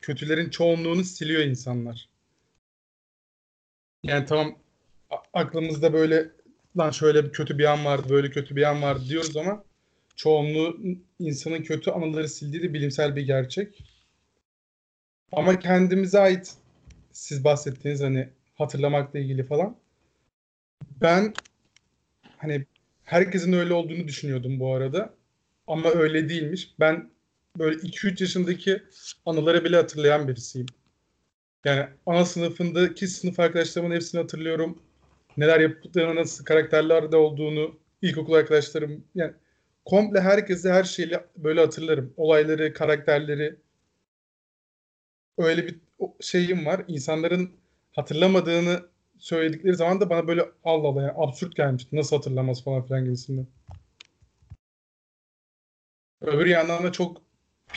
[0.00, 2.08] Kötülerin çoğunluğunu siliyor insanlar.
[4.02, 4.58] Yani tamam
[5.32, 6.30] aklımızda böyle
[6.78, 9.64] lan şöyle bir kötü bir an vardı, böyle kötü bir an vardı diyoruz ama
[10.16, 10.78] çoğunluğu
[11.18, 13.84] insanın kötü anıları sildiği de bilimsel bir gerçek.
[15.32, 16.54] Ama kendimize ait
[17.12, 19.76] siz bahsettiğiniz hani hatırlamakla ilgili falan.
[21.00, 21.34] Ben
[22.36, 22.66] hani
[23.04, 25.14] herkesin öyle olduğunu düşünüyordum bu arada.
[25.66, 26.74] Ama öyle değilmiş.
[26.80, 27.10] Ben
[27.58, 28.82] böyle 2-3 yaşındaki
[29.26, 30.66] anıları bile hatırlayan birisiyim.
[31.64, 34.82] Yani ana sınıfındaki sınıf arkadaşlarımın hepsini hatırlıyorum.
[35.36, 39.32] Neler yaptıklarını, nasıl karakterlerde olduğunu, ilkokul arkadaşlarım yani
[39.84, 42.14] komple herkese her şeyi böyle hatırlarım.
[42.16, 43.56] Olayları, karakterleri.
[45.38, 45.76] Öyle bir
[46.20, 46.84] şeyim var.
[46.88, 47.50] İnsanların
[47.92, 48.82] hatırlamadığını
[49.18, 51.96] söyledikleri zaman da bana böyle Allah Allah yani absürt gelmişti.
[51.96, 53.46] Nasıl hatırlamaz falan filan gibisinden.
[56.20, 57.23] Öbür yandan da çok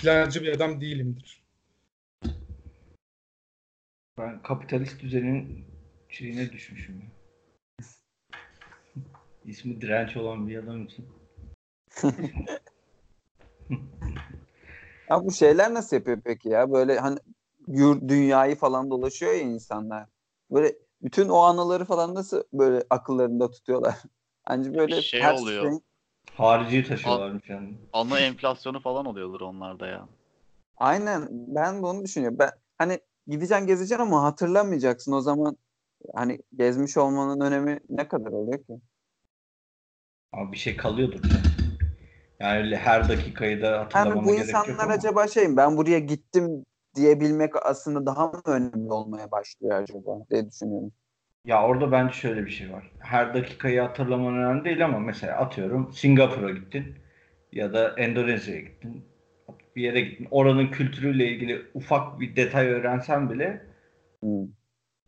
[0.01, 1.43] plancı bir adam değilimdir.
[4.17, 5.65] Ben kapitalist düzenin
[6.09, 7.07] şeyine düşmüşüm ya.
[9.45, 11.05] İsmi direnç olan bir adam için.
[15.09, 16.71] Ya bu şeyler nasıl yapıyor peki ya?
[16.71, 17.19] Böyle hani
[17.67, 20.09] yurt dünyayı falan dolaşıyor ya insanlar.
[20.51, 23.95] Böyle bütün o anıları falan nasıl böyle akıllarında tutuyorlar?
[24.49, 25.61] Bence böyle Şey her oluyor.
[25.61, 25.83] şeyin-
[26.33, 27.77] Harici taşıyorlarmış yani.
[27.93, 30.07] Anı enflasyonu falan oluyordur onlarda ya.
[30.77, 32.39] Aynen ben onu düşünüyorum.
[32.39, 35.57] Ben hani gideceksin gezeceksin ama hatırlamayacaksın o zaman
[36.15, 38.73] hani gezmiş olmanın önemi ne kadar oluyor ki?
[40.31, 41.23] Ama bir şey kalıyordur.
[41.33, 41.41] ya.
[42.39, 44.93] Yani her dakikayı da Yani hatırlamana bu gerek yok insanlar ama.
[44.95, 50.51] acaba şey mi, ben buraya gittim diyebilmek aslında daha mı önemli olmaya başlıyor acaba diye
[50.51, 50.91] düşünüyorum.
[51.47, 52.91] Ya orada bence şöyle bir şey var.
[52.99, 56.95] Her dakikayı hatırlaman önemli değil ama mesela atıyorum Singapur'a gittin
[57.51, 59.05] ya da Endonezya'ya gittin.
[59.75, 60.27] Bir yere gittin.
[60.31, 63.61] Oranın kültürüyle ilgili ufak bir detay öğrensen bile
[64.21, 64.47] Hmm.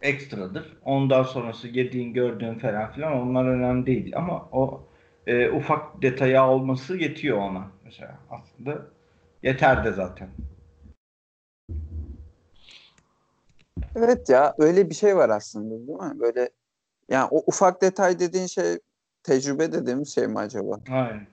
[0.01, 0.77] ekstradır.
[0.85, 4.17] Ondan sonrası yediğin, gördüğün falan filan onlar önemli değil.
[4.17, 4.83] Ama o
[5.27, 8.19] e, ufak detaya olması yetiyor ona mesela.
[8.29, 8.85] Aslında
[9.43, 10.29] yeter de zaten.
[13.95, 16.19] Evet ya öyle bir şey var aslında değil mi?
[16.19, 16.49] Böyle
[17.09, 18.79] yani o ufak detay dediğin şey
[19.23, 20.79] tecrübe dediğimiz şey mi acaba?
[20.91, 21.27] Aynen.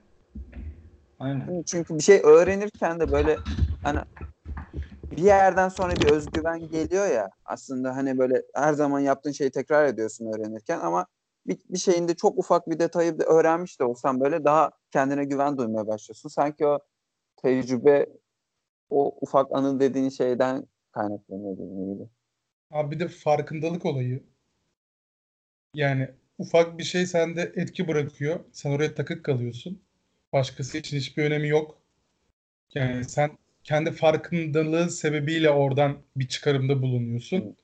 [1.19, 1.63] Aynen.
[1.63, 3.39] Çünkü bir şey öğrenirken de böyle
[3.83, 3.99] hani
[5.11, 9.85] bir yerden sonra bir özgüven geliyor ya aslında hani böyle her zaman yaptığın şeyi tekrar
[9.85, 11.07] ediyorsun öğrenirken ama
[11.47, 15.87] bir, bir şeyinde çok ufak bir detayı öğrenmiş de olsan böyle daha kendine güven duymaya
[15.87, 16.29] başlıyorsun.
[16.29, 16.79] Sanki o
[17.37, 18.05] tecrübe
[18.89, 22.09] o ufak anı dediğin şeyden kaynaklanıyor gibi.
[22.71, 24.23] Abi bir de farkındalık olayı.
[25.73, 28.39] Yani ufak bir şey sende etki bırakıyor.
[28.51, 29.81] Sen oraya takık kalıyorsun.
[30.33, 31.81] Başkası için hiçbir önemi yok.
[32.73, 37.55] Yani sen kendi farkındalığın sebebiyle oradan bir çıkarımda bulunuyorsun.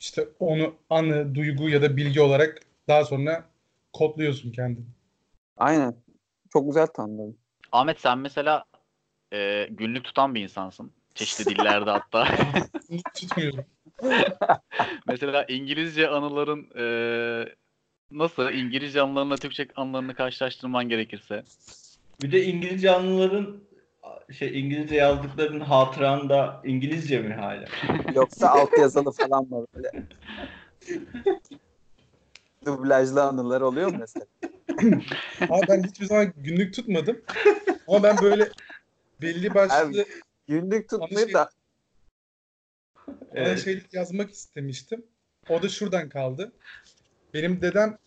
[0.00, 3.44] İşte onu anı, duygu ya da bilgi olarak daha sonra
[3.92, 4.86] kodluyorsun kendini.
[5.56, 5.94] Aynen.
[6.52, 7.38] Çok güzel tanımladın.
[7.72, 8.64] Ahmet sen mesela
[9.32, 10.92] e, günlük tutan bir insansın.
[11.14, 12.28] Çeşitli dillerde hatta.
[13.14, 13.64] Tutmuyorum.
[15.06, 16.84] mesela İngilizce anıların e,
[18.10, 18.50] nasıl?
[18.52, 21.42] İngilizce anılarına Türkçe anılarını karşılaştırman gerekirse.
[22.22, 23.68] Bir de İngilizce anıların
[24.38, 27.64] şey İngilizce yazdıkların hatıranda İngilizce mi hala?
[28.14, 29.90] Yoksa alt yazılı falan mı böyle?
[32.66, 34.26] Dublajlı anılar oluyor mu mesela?
[35.40, 37.20] Abi ben hiçbir zaman günlük tutmadım.
[37.88, 38.48] Ama ben böyle
[39.22, 40.04] belli başlı Abi,
[40.48, 41.50] Günlük tutmayıp da
[43.34, 43.64] Bana Evet.
[43.64, 45.02] şeylik yazmak istemiştim.
[45.48, 46.52] O da şuradan kaldı.
[47.34, 47.98] Benim dedem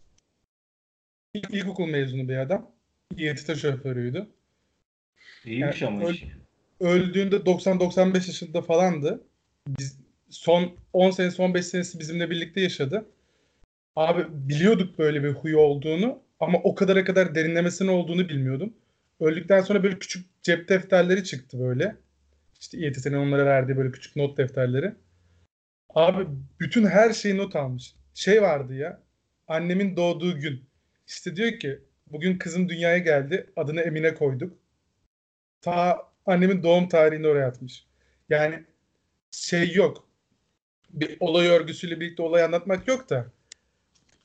[1.33, 2.71] ilk, ilkokul mezunu bir adam.
[3.17, 4.27] İETT şoförüydü.
[5.45, 6.25] İyiymiş Yani ama iş.
[6.79, 9.23] Öldüğünde 90-95 yaşında falandı.
[9.67, 9.97] Biz
[10.29, 13.05] son 10 senesi 15 senesi bizimle birlikte yaşadı.
[13.95, 18.73] Abi biliyorduk böyle bir huyu olduğunu ama o kadara kadar derinlemesine olduğunu bilmiyordum.
[19.19, 21.95] Öldükten sonra böyle küçük cep defterleri çıktı böyle.
[22.61, 24.95] İşte İETT'nin onlara verdiği böyle küçük not defterleri.
[25.89, 26.27] Abi
[26.59, 27.95] bütün her şeyi not almış.
[28.13, 29.01] Şey vardı ya.
[29.47, 30.63] Annemin doğduğu gün.
[31.07, 33.49] İşte diyor ki bugün kızım dünyaya geldi.
[33.55, 34.57] Adını Emine koyduk.
[35.61, 37.85] Ta annemin doğum tarihini oraya atmış.
[38.29, 38.63] Yani
[39.31, 40.07] şey yok.
[40.89, 43.25] Bir olay örgüsüyle birlikte olay anlatmak yok da.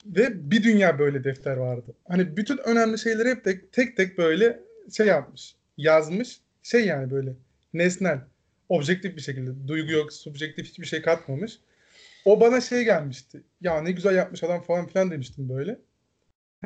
[0.06, 1.94] Ve bir dünya böyle defter vardı.
[2.08, 4.60] Hani bütün önemli şeyleri hep tek tek, tek böyle
[4.92, 5.54] şey yapmış.
[5.76, 6.40] Yazmış.
[6.62, 7.32] Şey yani böyle
[7.74, 8.20] nesnel.
[8.68, 9.68] Objektif bir şekilde.
[9.68, 11.58] Duygu yok, subjektif hiçbir şey katmamış.
[12.24, 13.42] O bana şey gelmişti.
[13.60, 15.78] Ya ne güzel yapmış adam falan filan demiştim böyle.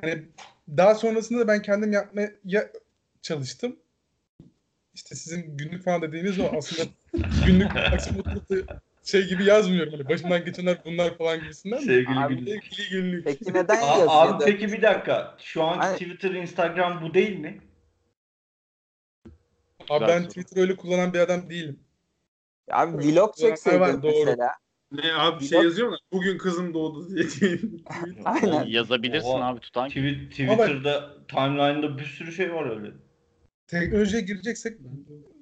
[0.01, 0.23] Hani
[0.69, 2.31] daha sonrasında da ben kendim yapmaya
[3.23, 3.77] çalıştım.
[4.95, 6.91] İşte sizin günlük falan dediğiniz o aslında
[7.47, 9.93] günlük da şey gibi yazmıyorum.
[9.93, 11.79] Hani başımdan geçenler bunlar falan gibisinden.
[11.79, 11.85] de.
[11.85, 12.65] Sevgili Abi, günlük.
[12.65, 13.25] Sevgili günlük.
[13.25, 14.09] peki neden A- yazıyor?
[14.11, 15.37] abi peki bir dakika.
[15.43, 17.61] Şu anki Hani- Twitter, Instagram bu değil mi?
[19.91, 20.29] Abi ben soru.
[20.29, 21.81] Twitter öyle kullanan bir adam değilim.
[22.71, 24.13] Abi vlog çekseydin Evet, doğru.
[24.27, 24.51] mesela.
[24.93, 25.65] Ne abi şey Yok.
[25.65, 26.01] yazıyorlar.
[26.13, 27.59] Bugün kızım doğdu diye.
[28.25, 28.67] Aynen.
[28.67, 29.47] Yazabilirsin Oha.
[29.47, 29.91] abi tutan.
[29.91, 32.93] Twi- Twitter'da timeline'da bir sürü şey var öyle.
[33.67, 34.79] Teknolojiye gireceksek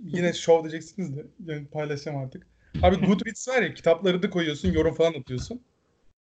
[0.05, 2.47] yine show diyeceksiniz de yani paylaşacağım artık.
[2.83, 5.61] Abi Goodreads var ya kitapları da koyuyorsun, yorum falan atıyorsun.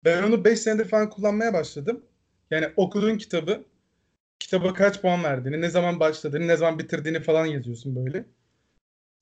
[0.05, 2.05] Ben onu 5 senedir falan kullanmaya başladım.
[2.51, 3.63] Yani okuduğun kitabı,
[4.39, 8.25] kitaba kaç puan verdiğini, ne zaman başladığını, ne zaman bitirdiğini falan yazıyorsun böyle.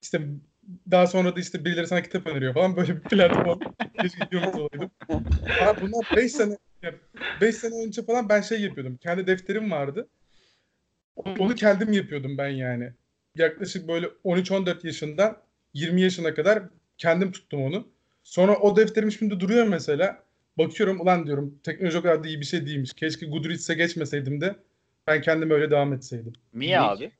[0.02, 0.22] İşte
[0.92, 3.60] daha sonra da işte birileri sana kitap öneriyor falan böyle bir platform.
[4.02, 4.92] Keşke gidiyormuş olaydım.
[5.62, 6.58] Abi bundan 5 sene
[7.42, 8.98] 5 sene önce falan ben şey yapıyordum.
[8.98, 10.08] Kendi defterim vardı.
[11.16, 12.94] Onu kendim yapıyordum ben yani.
[13.36, 15.38] Yaklaşık böyle 13-14 yaşından
[15.74, 16.64] 20 yaşına kadar
[16.98, 17.88] kendim tuttum onu.
[18.24, 20.24] Sonra o defterim şimdi duruyor mesela.
[20.58, 22.94] Bakıyorum ulan diyorum teknoloji o kadar da iyi bir şey değilmiş.
[22.94, 24.56] Keşke Goodreads'e geçmeseydim de
[25.08, 26.34] ben kendim öyle devam etseydim.
[26.54, 27.12] Niye abi?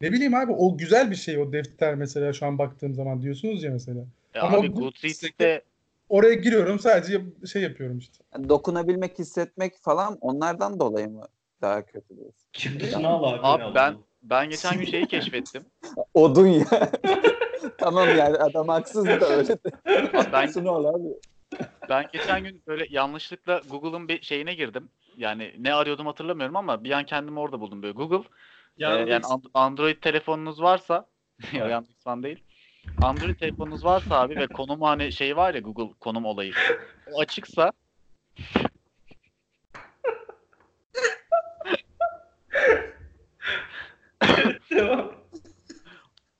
[0.00, 3.62] Ne bileyim abi o güzel bir şey o defter mesela şu an baktığım zaman diyorsunuz
[3.62, 4.00] ya mesela.
[4.34, 5.62] E Ama abi bu- Goodreads'te
[6.08, 7.20] Oraya giriyorum sadece
[7.52, 8.24] şey yapıyorum işte.
[8.34, 11.24] Yani dokunabilmek, hissetmek falan onlardan dolayı mı
[11.62, 13.04] daha kötü diyorsun?
[13.04, 13.40] Al abi.
[13.62, 15.64] Abi ben ben geçen gün şeyi keşfettim.
[16.14, 16.92] Odun ya.
[17.78, 19.70] tamam yani adam haksız da öyle de.
[20.14, 21.08] Abi ben abi.
[21.88, 24.88] Ben geçen gün böyle yanlışlıkla Google'ın bir şeyine girdim.
[25.16, 27.92] Yani ne arıyordum hatırlamıyorum ama bir an kendimi orada buldum böyle.
[27.92, 28.22] Google e,
[28.78, 31.06] yani And- Android telefonunuz varsa
[31.52, 32.38] ya yanlış falan değil.
[33.00, 36.52] Android telefonunuz varsa abi ve konum hani şey var ya Google konum olayı.
[37.06, 37.72] O açıksa
[44.70, 45.14] Devam.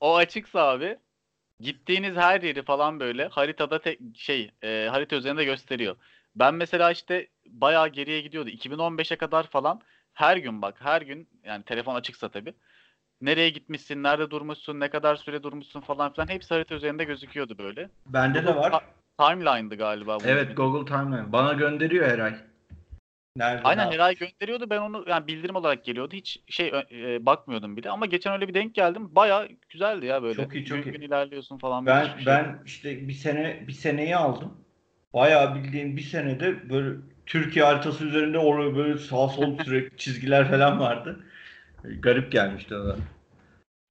[0.01, 0.99] o açıksa abi
[1.61, 5.97] gittiğiniz her yeri falan böyle haritada tek şey e, harita üzerinde gösteriyor.
[6.37, 8.51] Ben mesela işte bayağı geriye gidiyordu.
[8.51, 9.81] 2015'e kadar falan
[10.13, 12.55] her gün bak her gün yani telefon açıksa tabii.
[13.21, 17.91] Nereye gitmişsin, nerede durmuşsun, ne kadar süre durmuşsun falan filan hepsi harita üzerinde gözüküyordu böyle.
[18.07, 18.85] Bende de var.
[19.19, 20.25] Timeline'dı galiba bu.
[20.27, 21.33] Evet Google Timeline.
[21.33, 22.35] Bana gönderiyor her ay.
[23.37, 23.63] Nerede?
[23.65, 24.71] Aynen ne her ay gönderiyordu.
[24.71, 26.15] Ben onu yani bildirim olarak geliyordu.
[26.15, 29.15] Hiç şey e, bakmıyordum bile ama geçen öyle bir denk geldim.
[29.15, 30.35] Baya güzeldi ya böyle.
[30.43, 30.93] Çok iyi, çok gün iyi.
[30.93, 31.87] gün ilerliyorsun falan.
[31.87, 32.27] Ben şey.
[32.27, 34.55] ben işte bir sene bir seneyi aldım.
[35.15, 40.81] Bayağı bildiğin bir senede böyle Türkiye haritası üzerinde orada böyle sağ sol sürekli çizgiler falan
[40.81, 41.21] vardı.
[41.83, 42.97] Garip gelmişti o da.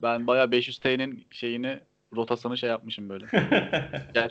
[0.01, 1.79] Ben bayağı 500T'nin şeyini
[2.15, 3.25] rotasını şey yapmışım böyle.
[4.13, 4.29] Gel.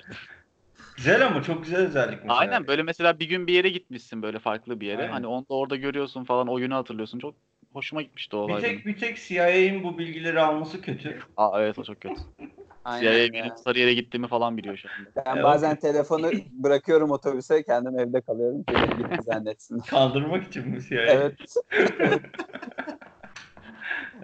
[0.99, 2.39] Güzel ama çok güzel özellik mesela.
[2.39, 5.03] Aynen böyle mesela bir gün bir yere gitmişsin böyle farklı bir yere.
[5.03, 5.13] Aynen.
[5.13, 7.19] Hani onu da orada görüyorsun falan o günü hatırlıyorsun.
[7.19, 7.35] Çok
[7.73, 8.63] hoşuma gitmişti o Bir olay.
[8.63, 8.77] benim.
[8.77, 11.19] tek, bir tek CIA'in bu bilgileri alması kötü.
[11.37, 12.15] Aa evet o çok kötü.
[12.85, 15.11] Aynen CIA benim Sarıyer'e gittiğimi falan biliyor şu anda.
[15.27, 15.45] Ben Evet.
[15.45, 19.79] bazen telefonu bırakıyorum otobüse kendim evde kalıyorum ki gitti zannetsin.
[19.91, 21.03] Kandırmak için mi CIA?
[21.03, 21.55] evet.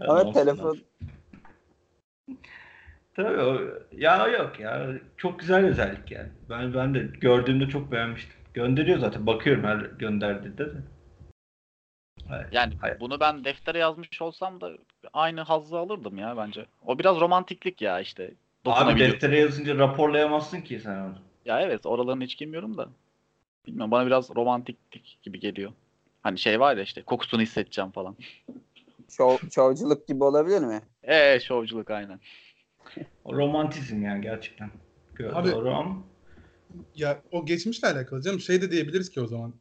[0.09, 0.79] Ama telefon.
[3.17, 3.61] Tabii o,
[3.93, 6.29] ya yok ya çok güzel özellik yani.
[6.51, 8.37] Ben ben de gördüğümde çok beğenmiştim.
[8.55, 10.79] Gönderiyor zaten bakıyorum her gönderdiğinde de.
[12.31, 12.47] Evet.
[12.53, 13.01] Yani Hayır.
[13.01, 14.73] bunu ben deftere yazmış olsam da
[15.13, 16.67] aynı hazzı alırdım ya bence.
[16.87, 18.35] O biraz romantiklik ya işte.
[18.65, 21.15] Abi deftere yazınca raporlayamazsın ki sen onu.
[21.45, 22.89] Ya evet oralarını hiç bilmiyorum da.
[23.67, 25.73] Bilmiyorum bana biraz romantiklik gibi geliyor.
[26.23, 28.17] Hani şey var ya işte kokusunu hissedeceğim falan.
[29.11, 30.81] şov, şovculuk gibi olabilir mi?
[31.09, 32.21] Eee şovculuk aynen.
[33.25, 34.71] O romantizm yani gerçekten.
[35.33, 36.05] Abi- Doğru ama.
[36.95, 38.41] Ya o geçmişle alakalı canım.
[38.41, 39.55] Şey de diyebiliriz ki o zaman.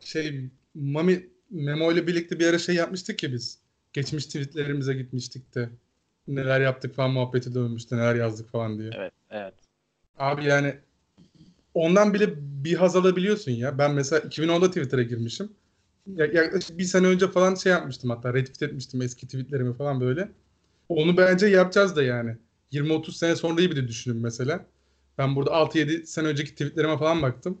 [0.00, 3.58] Şey Mami Memo ile birlikte bir ara şey yapmıştık ya biz.
[3.92, 5.68] Geçmiş tweetlerimize gitmiştik de.
[6.28, 7.96] Neler yaptık falan muhabbeti dönmüştü.
[7.96, 8.90] Neler yazdık falan diye.
[8.94, 9.54] Evet evet.
[10.18, 10.74] Abi yani
[11.74, 12.28] ondan bile
[12.64, 13.78] bir haz alabiliyorsun ya.
[13.78, 15.52] Ben mesela 2010'da Twitter'a girmişim.
[16.06, 20.28] Ya- Yaklaşık bir sene önce falan şey yapmıştım hatta retweet etmiştim eski tweetlerimi falan böyle.
[20.88, 22.36] Onu bence yapacağız da yani.
[22.72, 24.66] 20-30 sene sonrayı bir de düşünün mesela.
[25.18, 27.58] Ben burada 6-7 sene önceki tweetlerime falan baktım.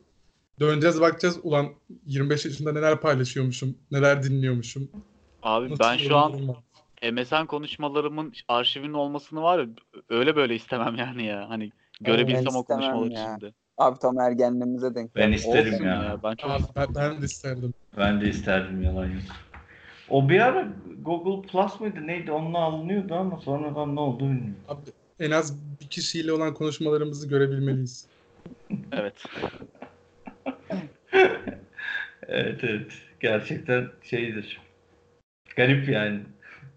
[0.60, 1.66] Döneceğiz bakacağız ulan
[2.06, 4.90] 25 yaşında neler paylaşıyormuşum, neler dinliyormuşum.
[5.42, 6.56] Abi Nasıl ben şu an var?
[7.12, 9.66] MSN konuşmalarımın arşivinin olmasını var ya
[10.08, 11.48] öyle böyle istemem yani ya.
[11.48, 13.36] Hani görebilsem o istemem konuşmaları ya.
[13.40, 13.54] şimdi.
[13.78, 16.18] Abi tam ergenliğimize denk Ben isterim Olsun ya.
[16.24, 17.74] Ben çok Abi ben, ben de isterdim.
[17.98, 19.22] Ben de isterdim yalan yok.
[20.12, 20.68] O bir ara
[21.02, 24.56] Google Plus mıydı neydi onunla alınıyordu ama sonradan ne oldu bilmiyorum.
[24.68, 24.80] Abi
[25.20, 28.06] en az bir kişiyle olan konuşmalarımızı görebilmeliyiz.
[28.92, 29.14] evet.
[32.28, 32.92] Evet evet.
[33.20, 34.60] Gerçekten şeydir.
[35.56, 36.20] Garip yani.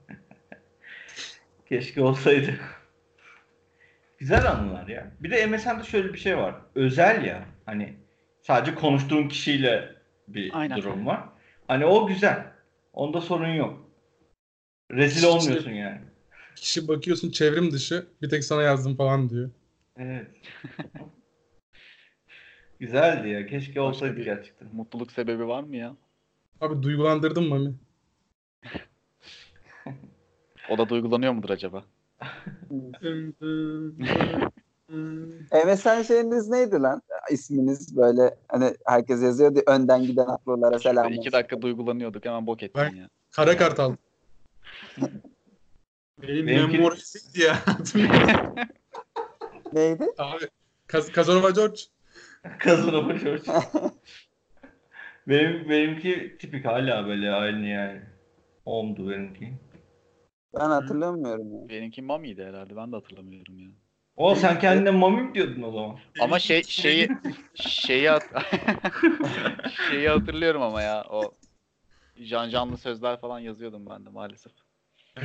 [1.70, 2.54] Keşke olsaydı.
[4.18, 5.12] Güzel anılar ya.
[5.20, 6.56] Bir de MSN'de şöyle bir şey var.
[6.76, 7.46] Özel ya.
[7.66, 7.94] Hani
[8.42, 9.96] sadece konuştuğun kişiyle
[10.28, 10.78] bir Aynen.
[10.78, 11.24] durum var.
[11.68, 12.55] Hani o güzel.
[12.96, 13.90] Onda sorun yok.
[14.92, 16.02] Rezil olmuyorsun yani.
[16.56, 19.50] Kişi bakıyorsun çevrim dışı bir tek sana yazdım falan diyor.
[19.98, 20.28] Evet.
[22.80, 23.48] Güzeldi ya.
[23.48, 24.68] Keşke olsaydı bir- gerçekten.
[24.76, 25.96] Mutluluk sebebi var mı ya?
[26.62, 27.74] Abi duygulandırdın Mami.
[30.70, 31.86] O da duygulanıyor mudur acaba?
[35.66, 37.02] MSN şeyiniz neydi lan?
[37.32, 41.32] İsminiz böyle hani herkes yazıyordu önden giden atlılara selam Şurada iki olsun.
[41.32, 43.10] dakika duygulanıyorduk hemen bok ettin Ben- ya.
[43.32, 43.96] Kara Kartal.
[46.22, 47.58] Benim Benimki- memorisiydi ya.
[49.74, 50.06] Neydi?
[50.18, 50.46] Abi
[50.88, 51.80] Kaz Kazanova George.
[52.60, 53.44] Kazanama George.
[55.28, 58.02] Benim, benimki tipik hala böyle aynı yani.
[58.66, 59.54] Omdu benimki.
[60.60, 61.70] Ben hatırlamıyorum ya.
[61.70, 63.70] Benimki Mami'ydi herhalde ben de hatırlamıyorum ya.
[64.18, 65.98] O sen kendine mami mi diyordun o zaman?
[66.22, 67.10] Ama şey şeyi
[67.56, 68.24] şeyi hat
[69.90, 71.32] şeyi hatırlıyorum ama ya o
[72.30, 74.52] can canlı sözler falan yazıyordum ben de maalesef.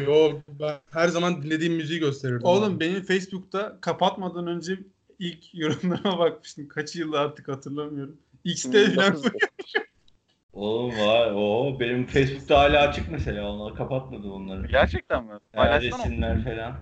[0.06, 2.46] Yo ben her zaman dinlediğim müziği gösterirdim.
[2.46, 2.80] Oğlum abi.
[2.80, 4.78] benim Facebook'ta kapatmadan önce
[5.18, 6.68] ilk yorumlarıma bakmıştım.
[6.68, 8.16] Kaç yıl artık hatırlamıyorum.
[8.44, 9.30] X'te falan 2009'du.
[10.52, 11.32] Oğlum var.
[11.34, 13.52] O benim Facebook'ta hala açık mesela.
[13.52, 14.66] Onlar kapatmadı onları.
[14.66, 15.32] Gerçekten mi?
[15.52, 16.74] Paylaşsana resimler falan.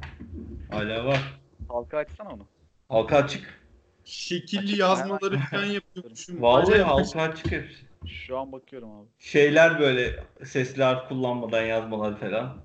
[0.71, 1.21] Hala var.
[1.69, 2.47] Halka açsana onu.
[2.89, 3.61] Halka açık.
[4.05, 6.43] şekilli Açık, yazmaları hemen falan yapıyormuşum.
[6.43, 7.89] Vallahi halka açık hepsi.
[8.07, 9.09] Şu an bakıyorum abi.
[9.19, 12.57] Şeyler böyle sesler kullanmadan yazmalar falan.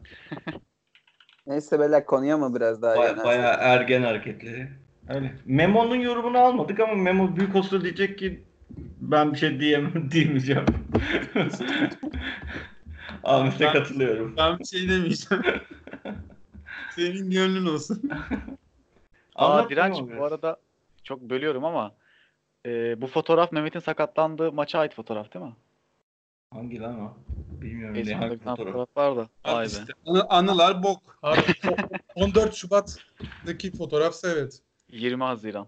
[1.48, 4.70] Neyse beyler konuya mı biraz daha Baya, bayağı ergen hareketleri.
[5.10, 5.36] Öyle.
[5.46, 8.44] Memo'nun yorumunu almadık ama Memo büyük olsa diyecek ki
[9.02, 10.66] ben bir şey diyemem diyemeyeceğim.
[13.24, 14.38] Ahmet'e Ben- katılıyorum.
[14.38, 15.44] Ben bir şey demeyeceğim.
[16.96, 18.10] Senin gönlün olsun.
[19.36, 20.58] Aa Direnç bu arada
[21.04, 21.92] çok bölüyorum ama
[22.66, 25.54] e, bu fotoğraf Mehmet'in sakatlandığı maça ait fotoğraf değil mi?
[26.54, 27.14] Hangi lan o?
[27.62, 28.58] Bilmiyorum ne hangi fotoğraf.
[28.58, 29.28] fotoğraf var da.
[29.54, 29.68] Vay be.
[29.68, 29.84] işte.
[30.06, 31.00] Anı- anılar bok.
[31.24, 31.40] Abi
[32.16, 34.60] o- 14 Şubat'taki fotoğrafsa evet.
[34.90, 35.68] 20 Haziran.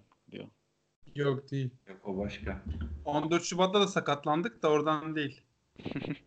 [1.16, 1.70] Yok değil.
[1.88, 2.62] Yok o başka.
[3.06, 5.42] 14 Şubat'ta da sakatlandık da oradan değil.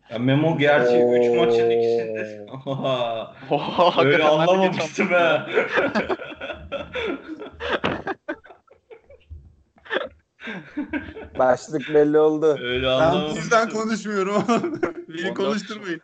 [0.09, 2.45] Ya Memo gerçi 3 maçın ikisinde.
[2.65, 5.47] Oha, Oha, Öyle hakikaten ben de anlamamıştım geçen- ha.
[11.39, 12.57] Başlık belli oldu.
[12.61, 14.43] Öyle Ben sizden konuşmuyorum.
[15.09, 16.01] Beni 14 konuşturmayın.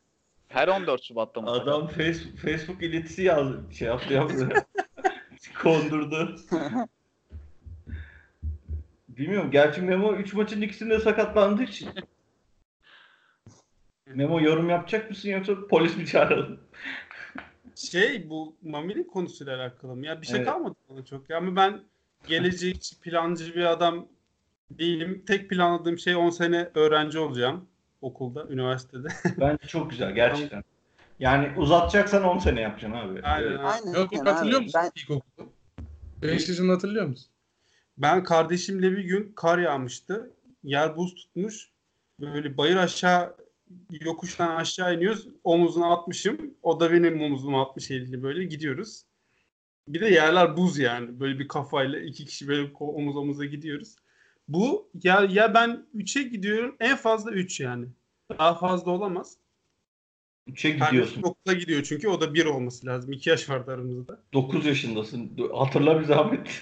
[0.48, 1.52] Her 14 Şubat'ta mı?
[1.52, 3.64] Adam Facebook, Facebook iletisi yazdı.
[3.72, 4.50] Şey yaptı yaptı.
[5.64, 6.36] Kondurdu.
[9.10, 9.52] Bilmiyorum.
[9.52, 11.90] Gerçi Memo 3 maçın ikisinde sakatlandığı için.
[14.08, 16.60] Memo yorum yapacak mısın yoksa polis mi çağıralım?
[17.76, 20.06] Şey bu Mami'nin konusuyla alakalı mı?
[20.06, 20.48] Ya bir şey Evet.
[20.48, 21.30] kalmadı bana çok.
[21.30, 21.84] Ya ama ben
[22.28, 24.08] gelecekçi, plancı bir adam
[24.72, 25.24] değilim.
[25.28, 27.68] Tek planladığım şey 10 sene öğrenci olacağım
[28.02, 29.08] okulda, üniversitede.
[29.40, 30.64] Bence çok güzel gerçekten.
[31.20, 33.22] Yani uzatacaksan 10 sene yapacaksın abi.
[33.22, 33.48] Aynen.
[33.48, 33.60] Evet.
[33.64, 34.00] Aynen.
[34.00, 34.66] Yok yani hatırlıyor abi.
[34.66, 35.50] musun Ben ilkokulu?
[36.22, 37.32] 5 yaşında hatırlıyor musun?
[37.98, 40.32] Ben kardeşimle bir gün kar yağmıştı.
[40.64, 41.70] Yer buz tutmuş.
[42.20, 43.36] Böyle bayır aşağı
[44.02, 45.28] yokuştan aşağı iniyoruz.
[45.44, 46.54] Omuzuna atmışım.
[46.62, 49.04] O da benim omuzuma atmış elini böyle gidiyoruz.
[49.88, 51.20] Bir de yerler buz yani.
[51.20, 53.96] Böyle bir kafayla iki kişi böyle omuz omuza gidiyoruz.
[54.48, 57.86] Bu ya ya ben 3'e gidiyorum en fazla 3 yani.
[58.40, 59.38] Daha fazla olamaz.
[60.50, 61.22] 3'e Kardeşim gidiyorsun.
[61.24, 63.12] okula gidiyor çünkü o da 1 olması lazım.
[63.12, 64.20] 2 yaş vardı aramızda.
[64.34, 65.38] 9 yaşındasın.
[65.54, 66.62] Hatırla bir zahmet.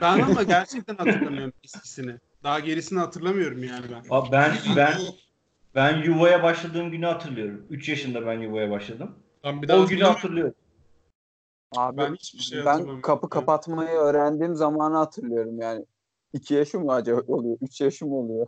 [0.00, 2.14] Ben ama gerçekten hatırlamıyorum eskisini.
[2.44, 4.04] Daha gerisini hatırlamıyorum yani ben.
[4.10, 4.98] Abi ben ben
[5.74, 7.66] ben yuvaya başladığım günü hatırlıyorum.
[7.70, 9.14] 3 yaşında ben yuvaya başladım.
[9.42, 10.54] Tam bir daha O günü hatırlıyorum.
[11.76, 15.84] abi Ben hiçbir şey ben kapı kapatmayı öğrendiğim zamanı hatırlıyorum yani.
[16.32, 17.56] 2 yaşım mı acaba oluyor?
[17.62, 18.46] 3 yaşım oluyor.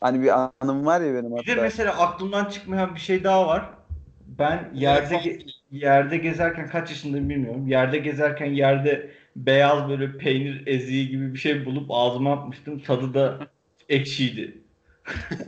[0.00, 0.30] Hani bir
[0.62, 1.62] anım var ya benim Bir de hatta.
[1.62, 3.70] mesela aklımdan çıkmayan bir şey daha var.
[4.38, 7.68] Ben yerde ge- yerde gezerken kaç yaşındayım bilmiyorum.
[7.68, 12.80] Yerde gezerken yerde beyaz böyle peynir eziği gibi bir şey bulup ağzıma atmıştım.
[12.80, 13.38] Tadı da
[13.88, 14.58] ekşiydi.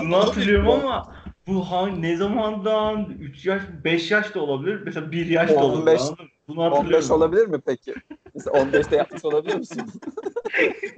[0.00, 1.14] Bunu hatırlıyorum ama
[1.46, 4.80] bu hangi ne zamandan 3 yaş 5 yaş da olabilir.
[4.84, 5.80] Mesela 1 yaş da olabilir.
[5.80, 6.30] 15 anladın mı?
[6.48, 6.94] Bunu hatırlıyorum.
[6.94, 7.94] 15 olabilir mi peki?
[8.34, 9.82] Mesela 15'te yapmış olabilir misin?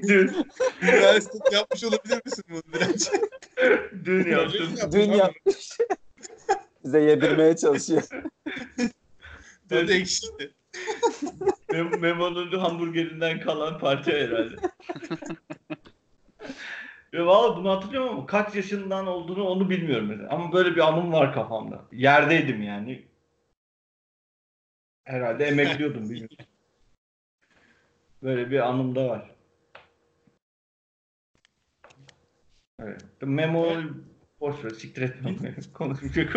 [0.09, 0.31] Dün,
[0.83, 3.11] Üniversite yapmış olabilir misin bunu direnç?
[4.05, 4.93] dün yaptım.
[4.93, 5.79] Dün yapmış.
[6.85, 8.03] Bize yedirmeye çalışıyor.
[9.69, 10.55] Tadı ekşiydi.
[11.73, 14.55] Mem- Memo'nun hamburgerinden kalan parça herhalde.
[17.13, 20.29] Ve valla bunu hatırlıyorum ama kaç yaşından olduğunu onu bilmiyorum mesela.
[20.31, 21.85] Ama böyle bir anım var kafamda.
[21.93, 23.07] Yerdeydim yani.
[25.07, 26.37] Herhalde emekliyordum bilmiyorum.
[28.23, 29.31] Böyle bir anım da var.
[32.83, 33.05] Evet.
[33.23, 33.73] Memo
[34.41, 35.37] boş ver siktir etmem.
[35.75, 36.37] Konuşmayacak.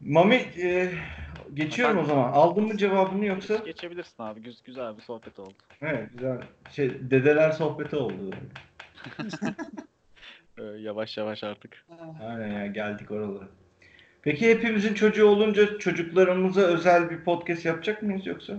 [0.00, 0.92] Mami e,
[1.54, 2.32] geçiyorum o zaman.
[2.32, 3.56] Aldın mı cevabını yoksa?
[3.56, 4.42] Geçebilirsin abi.
[4.42, 5.54] Güz- güzel bir sohbet oldu.
[5.80, 6.42] Evet güzel.
[6.70, 8.30] Şey dedeler sohbeti oldu.
[10.58, 11.86] Ee, yavaş yavaş artık.
[12.22, 13.48] Aynen ya geldik oralara.
[14.22, 18.56] Peki hepimizin çocuğu olunca çocuklarımıza özel bir podcast yapacak mıyız yoksa?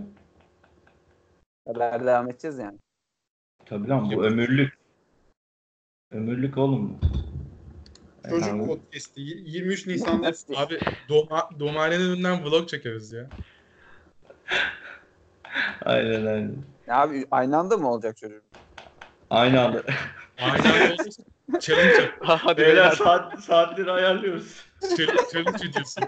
[1.68, 2.78] Kadar devam edeceğiz yani.
[3.66, 4.74] Tabii lan bu ömürlük.
[6.12, 7.00] Ömürlük oğlum bu.
[8.30, 9.22] Çocuk Yani- podcast'i.
[9.22, 10.80] 23 Nisan'da Abi
[11.10, 13.30] doma, domanenin önünden vlog çekeriz ya.
[15.86, 16.56] Aynen aynen.
[16.88, 18.44] Ya abi aynı anda mı olacak çocuk?
[19.30, 19.84] Aynı anda.
[20.38, 21.24] Aynen olursa
[21.62, 22.12] challenge.
[22.22, 24.66] Hadi Beyler saat, saatleri ayarlıyoruz.
[24.98, 26.04] Challenge, challenge ediyorsun.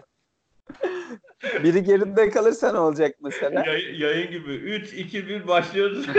[1.64, 3.66] Biri geride kalırsa ne olacak mesela?
[3.66, 4.52] Yay- yayın gibi.
[4.52, 6.08] 3, 2, 1 başlıyoruz.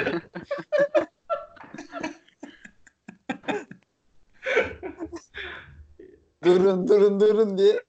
[6.45, 7.83] durun durun durun diye.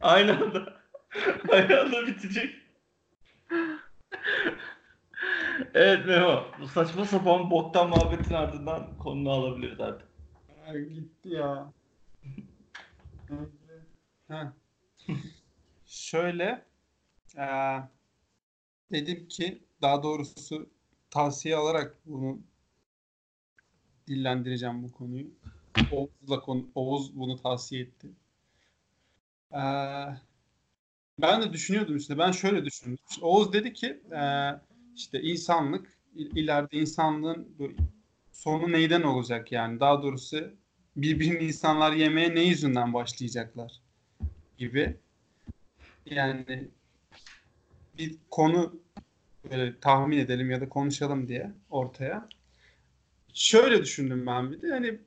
[0.00, 0.82] Aynı anda.
[1.48, 2.54] Aynı anda bitecek.
[5.74, 6.44] evet Memo.
[6.60, 10.08] Bu saçma sapan boktan muhabbetin ardından konunu alabiliriz artık.
[10.94, 11.72] Gitti ya.
[14.28, 14.52] Heh.
[15.86, 16.64] Şöyle
[17.38, 17.88] eee,
[18.92, 20.70] dedim ki daha doğrusu
[21.10, 22.40] tavsiye alarak bunu
[24.06, 25.26] dillendireceğim bu konuyu.
[25.90, 28.08] Oğuz'la konu, Oğuz bunu tavsiye etti.
[29.52, 30.20] Eee,
[31.18, 32.18] ben de düşünüyordum işte.
[32.18, 32.98] Ben şöyle düşündüm.
[33.22, 34.60] Oğuz dedi ki eee,
[34.96, 37.48] işte insanlık il- ileride insanlığın
[38.32, 39.80] sonu neyden olacak yani?
[39.80, 40.54] Daha doğrusu
[40.96, 43.82] birbirini insanlar yemeye ne yüzünden başlayacaklar
[44.58, 45.00] gibi.
[46.06, 46.70] Yani
[47.98, 48.80] bir konu
[49.50, 52.28] böyle tahmin edelim ya da konuşalım diye ortaya.
[53.34, 55.00] Şöyle düşündüm ben bir de hani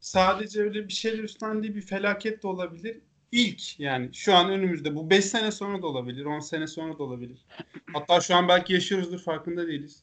[0.00, 3.00] sadece öyle bir şeyler üstlendiği bir felaket de olabilir.
[3.32, 7.02] İlk yani şu an önümüzde bu 5 sene sonra da olabilir, 10 sene sonra da
[7.02, 7.44] olabilir.
[7.92, 10.02] Hatta şu an belki yaşıyoruzdur farkında değiliz.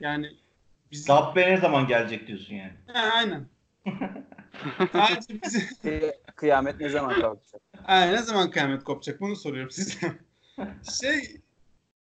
[0.00, 0.36] Yani
[0.90, 2.72] biz Dabbe ne zaman gelecek diyorsun yani.
[2.86, 3.46] Ha, aynen.
[5.44, 7.62] Bizi Kıy- Kıyamet ne zaman kalkacak?
[7.82, 10.18] Ha, ne zaman kıyamet kopacak bunu soruyorum size.
[11.00, 11.40] şey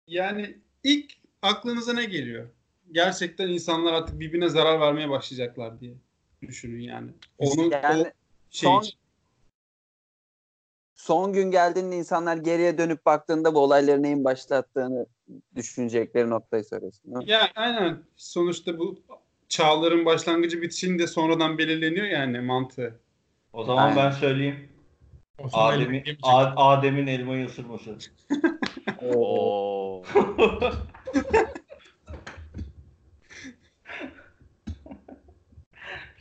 [0.06, 1.12] yani ilk
[1.42, 2.48] aklınıza ne geliyor?
[2.92, 5.94] Gerçekten insanlar artık birbirine zarar vermeye başlayacaklar diye
[6.42, 7.10] düşünün yani.
[7.38, 8.04] Onu Yani o
[8.50, 8.99] şey son- için.
[11.03, 15.07] Son gün geldiğinde insanlar geriye dönüp baktığında bu olayları neyin başlattığını
[15.57, 17.24] düşünecekleri noktayı değil mi?
[17.26, 18.98] Ya aynen sonuçta bu
[19.48, 23.01] çağların başlangıcı bitişinde sonradan belirleniyor yani mantığı.
[23.53, 23.96] O zaman Aynen.
[23.96, 24.68] ben söyleyeyim.
[25.53, 26.18] Adem'in yemeyecek.
[26.22, 27.98] A- Adem'in elmayı ısırması.
[29.03, 30.03] Oo.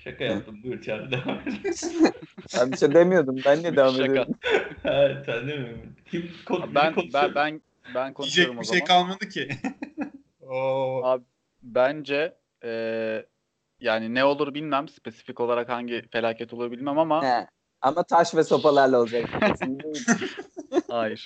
[0.03, 0.59] Şaka yaptım.
[0.63, 1.83] Buyur Çağrı devam et.
[2.57, 3.41] Ben bir şey demiyordum.
[3.45, 4.03] Ben niye devam Şaka.
[4.11, 4.33] ediyorum?
[4.83, 5.75] evet sen değil mi?
[6.11, 7.61] Kim kon- Ben ben ben
[7.93, 9.03] ben konuşuyorum Diyecek o bir şey zaman.
[9.07, 9.49] kalmadı ki.
[10.41, 11.01] Oo.
[11.03, 11.23] Abi,
[11.63, 13.25] Bence eee,
[13.79, 17.47] yani ne olur bilmem spesifik olarak hangi felaket olur bilmem ama He.
[17.81, 19.25] Ama taş ve sopalarla olacak.
[20.89, 21.25] Hayır.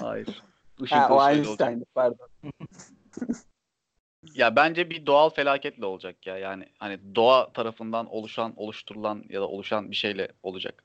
[0.00, 0.26] Hayır.
[0.26, 1.30] ha, Işıltılı o.
[1.30, 2.28] Einstein'dı pardon.
[4.34, 6.38] Ya bence bir doğal felaketle olacak ya.
[6.38, 10.84] Yani hani doğa tarafından oluşan, oluşturulan ya da oluşan bir şeyle olacak.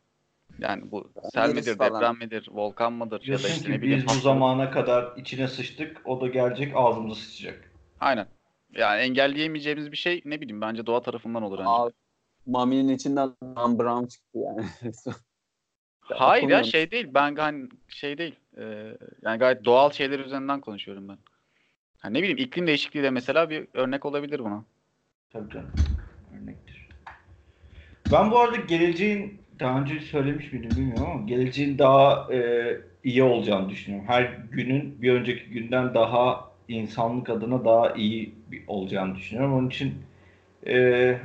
[0.59, 1.93] Yani bu sel Virüs midir, falan.
[1.93, 4.05] deprem midir, volkan mıdır ya da Diyorsun işte ne bileyim.
[4.07, 6.01] biz bu zamana kadar içine sıçtık.
[6.05, 7.71] O da gelecek ağzımıza sıçacak.
[7.99, 8.27] Aynen.
[8.75, 11.59] Yani engelleyemeyeceğimiz bir şey ne bileyim bence doğa tarafından olur.
[11.65, 11.93] Abi,
[12.45, 14.65] Mami'nin içinden Dan Brown çıktı yani.
[15.99, 17.07] Hayır ya şey değil.
[17.13, 18.35] Ben hani şey değil.
[18.57, 21.17] Ee, yani gayet doğal şeyler üzerinden konuşuyorum ben.
[21.97, 24.63] Ha, ne bileyim iklim değişikliği de mesela bir örnek olabilir buna.
[25.33, 25.69] Tabii canım.
[26.33, 26.87] Örnektir.
[28.11, 33.69] Ben bu arada geleceğin daha önce söylemiş miydim bilmiyorum ama geleceğin daha e, iyi olacağını
[33.69, 34.07] düşünüyorum.
[34.09, 39.53] Her günün bir önceki günden daha insanlık adına daha iyi bir- olacağını düşünüyorum.
[39.53, 39.93] Onun için
[40.67, 41.17] e,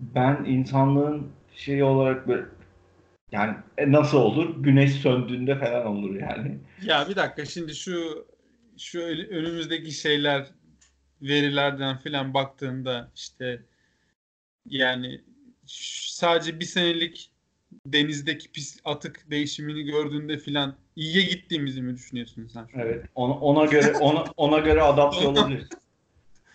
[0.00, 2.44] ben insanlığın şey olarak böyle
[3.32, 4.62] yani e, nasıl olur?
[4.62, 6.58] Güneş söndüğünde falan olur yani.
[6.82, 8.26] Ya bir dakika şimdi şu
[8.78, 10.46] şu önümüzdeki şeyler
[11.22, 13.62] verilerden filan baktığında işte
[14.66, 15.20] yani
[15.66, 17.30] sadece bir senelik
[17.86, 22.80] denizdeki pis atık değişimini gördüğünde filan iyiye gittiğimizi mi düşünüyorsun sen şu?
[22.80, 23.04] Evet.
[23.14, 25.66] Ona, ona göre ona ona göre adapte olabilir.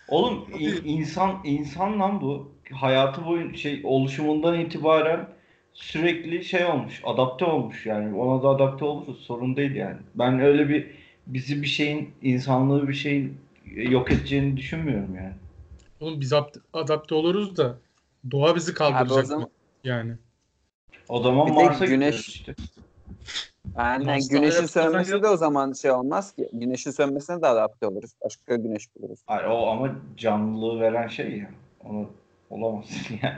[0.07, 2.55] Oğlum in- insan insan lan bu.
[2.71, 5.29] Hayatı boyun şey oluşumundan itibaren
[5.73, 8.15] sürekli şey olmuş, adapte olmuş yani.
[8.15, 9.97] Ona da adapte olursa sorun değil yani.
[10.15, 13.37] Ben öyle bir bizi bir şeyin insanlığı bir şeyin
[13.75, 15.33] yok edeceğini düşünmüyorum yani.
[15.99, 17.77] Oğlum biz ap- adapte oluruz da
[18.31, 19.49] doğa bizi Abi o kaldıracak zaman mı?
[19.83, 20.13] Yani.
[21.09, 22.55] O zaman Bir Mars'a güneş- işte.
[23.77, 26.49] yani Mars'ta güneşin sönmesi de o zaman şey olmaz ki.
[26.53, 28.11] Güneşin sönmesine de adapte oluruz.
[28.25, 29.19] Başka güneş buluruz.
[29.27, 31.51] Hayır, o ama canlılığı veren şey ya.
[31.83, 32.09] Onu
[32.49, 33.37] olamazsın yani.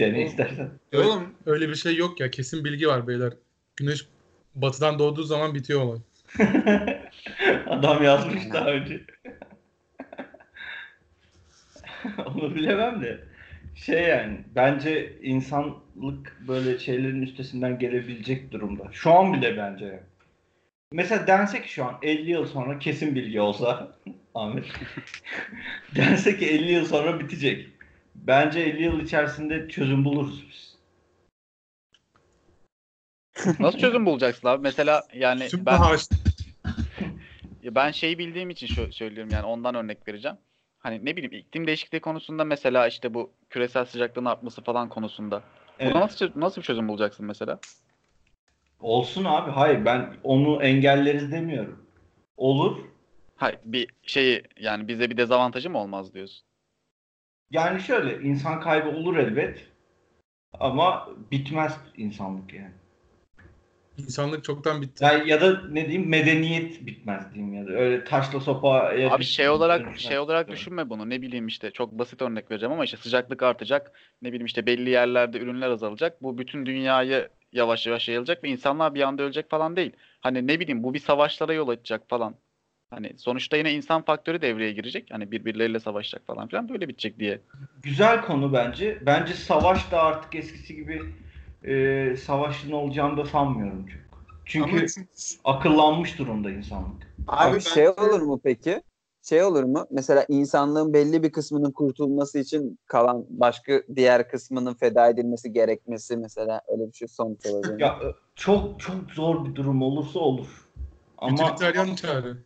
[0.00, 0.70] Dene istersen.
[0.94, 2.30] Oğlum öyle bir şey yok ya.
[2.30, 3.32] Kesin bilgi var beyler.
[3.76, 4.08] Güneş
[4.54, 5.98] batıdan doğduğu zaman bitiyor olay.
[7.66, 9.00] Adam yazmış daha önce.
[12.26, 13.20] Onu bilemem de.
[13.74, 18.88] Şey yani bence insanlık böyle şeylerin üstesinden gelebilecek durumda.
[18.92, 19.84] Şu an bile bence.
[19.84, 20.00] yani.
[20.92, 23.96] Mesela dense ki şu an 50 yıl sonra kesin bilgi olsa
[24.34, 24.64] Ahmet.
[25.96, 27.68] dense ki 50 yıl sonra bitecek.
[28.14, 30.71] Bence 50 yıl içerisinde çözüm buluruz biz.
[33.60, 34.62] Nasıl çözüm bulacaksın abi?
[34.62, 35.80] Mesela yani ben
[37.64, 40.36] ben şeyi bildiğim için şö- söylüyorum yani ondan örnek vereceğim.
[40.78, 45.42] Hani ne bileyim iklim değişikliği konusunda mesela işte bu küresel sıcaklığın artması falan konusunda.
[45.78, 45.94] Evet.
[45.94, 47.58] Buna nasıl çö- nasıl bir çözüm bulacaksın mesela?
[48.80, 49.50] Olsun abi.
[49.50, 51.86] Hayır ben onu engelleriz demiyorum.
[52.36, 52.78] Olur.
[53.36, 56.46] Hayır bir şeyi yani bize bir dezavantajı mı olmaz diyorsun?
[57.50, 59.66] Yani şöyle insan kaybı olur elbet.
[60.60, 62.72] Ama bitmez insanlık yani.
[63.96, 65.04] İnsanlık çoktan bitti.
[65.04, 69.48] Ya, ya da ne diyeyim medeniyet bitmez diyeyim ya da öyle taşla sopa Abi şey
[69.48, 71.10] olarak şey olarak düşünme bunu.
[71.10, 73.92] Ne bileyim işte çok basit örnek vereceğim ama işte sıcaklık artacak.
[74.22, 76.22] Ne bileyim işte belli yerlerde ürünler azalacak.
[76.22, 79.92] Bu bütün dünyayı yavaş yavaş yayılacak ve insanlar bir anda ölecek falan değil.
[80.20, 82.34] Hani ne bileyim bu bir savaşlara yol açacak falan.
[82.90, 85.08] Hani sonuçta yine insan faktörü devreye girecek.
[85.10, 87.40] Hani birbirleriyle savaşacak falan filan böyle bitecek diye.
[87.82, 88.98] Güzel konu bence.
[89.06, 91.02] Bence savaş da artık eskisi gibi
[91.64, 94.02] e, savaşın olacağını da sanmıyorum çok.
[94.44, 95.08] Çünkü ama çünkü-
[95.44, 97.02] akıllanmış durumda insanlık.
[97.28, 98.82] Abi, Abi ben- şey olur mu peki?
[99.22, 99.86] Şey olur mu?
[99.90, 106.60] Mesela insanlığın belli bir kısmının kurtulması için kalan başka diğer kısmının feda edilmesi gerekmesi mesela
[106.72, 107.74] öyle bir şey sonuç olabilir.
[107.74, 107.82] mi?
[107.82, 108.06] Ya e,
[108.36, 110.68] çok çok zor bir durum olursa olur.
[111.18, 112.36] Ama Utilitarian çağrı.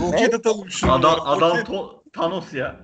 [0.00, 0.92] Roket atalım şunu.
[0.92, 1.68] adam adam Roket.
[1.68, 2.80] to- Thanos ya.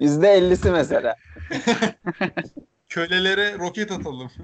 [0.00, 1.16] Yüzde ellisi mesela.
[2.96, 4.30] kölelere roket atalım.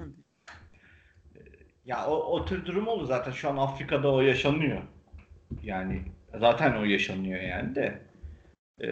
[1.85, 4.81] Ya o, o tür durum olur zaten şu an Afrika'da o yaşanıyor.
[5.63, 6.01] Yani
[6.39, 8.01] zaten o yaşanıyor yani de.
[8.79, 8.89] Ee,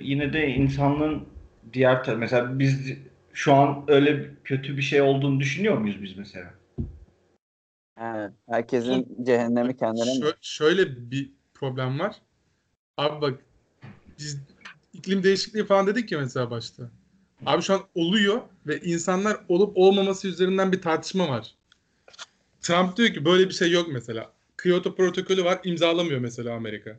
[0.00, 1.28] yine de insanlığın
[1.72, 2.92] diğer tarafı mesela biz
[3.32, 6.54] şu an öyle kötü bir şey olduğunu düşünüyor muyuz biz mesela?
[7.98, 10.24] He, herkesin cehennemi kendine mi?
[10.24, 12.16] Şö- şöyle bir problem var.
[12.96, 13.40] Abi bak
[14.18, 14.40] biz
[14.92, 16.90] iklim değişikliği falan dedik ya mesela başta.
[17.46, 21.54] Abi şu an oluyor ve insanlar olup olmaması üzerinden bir tartışma var.
[22.60, 24.32] Trump diyor ki böyle bir şey yok mesela.
[24.62, 26.98] Kyoto protokolü var imzalamıyor mesela Amerika.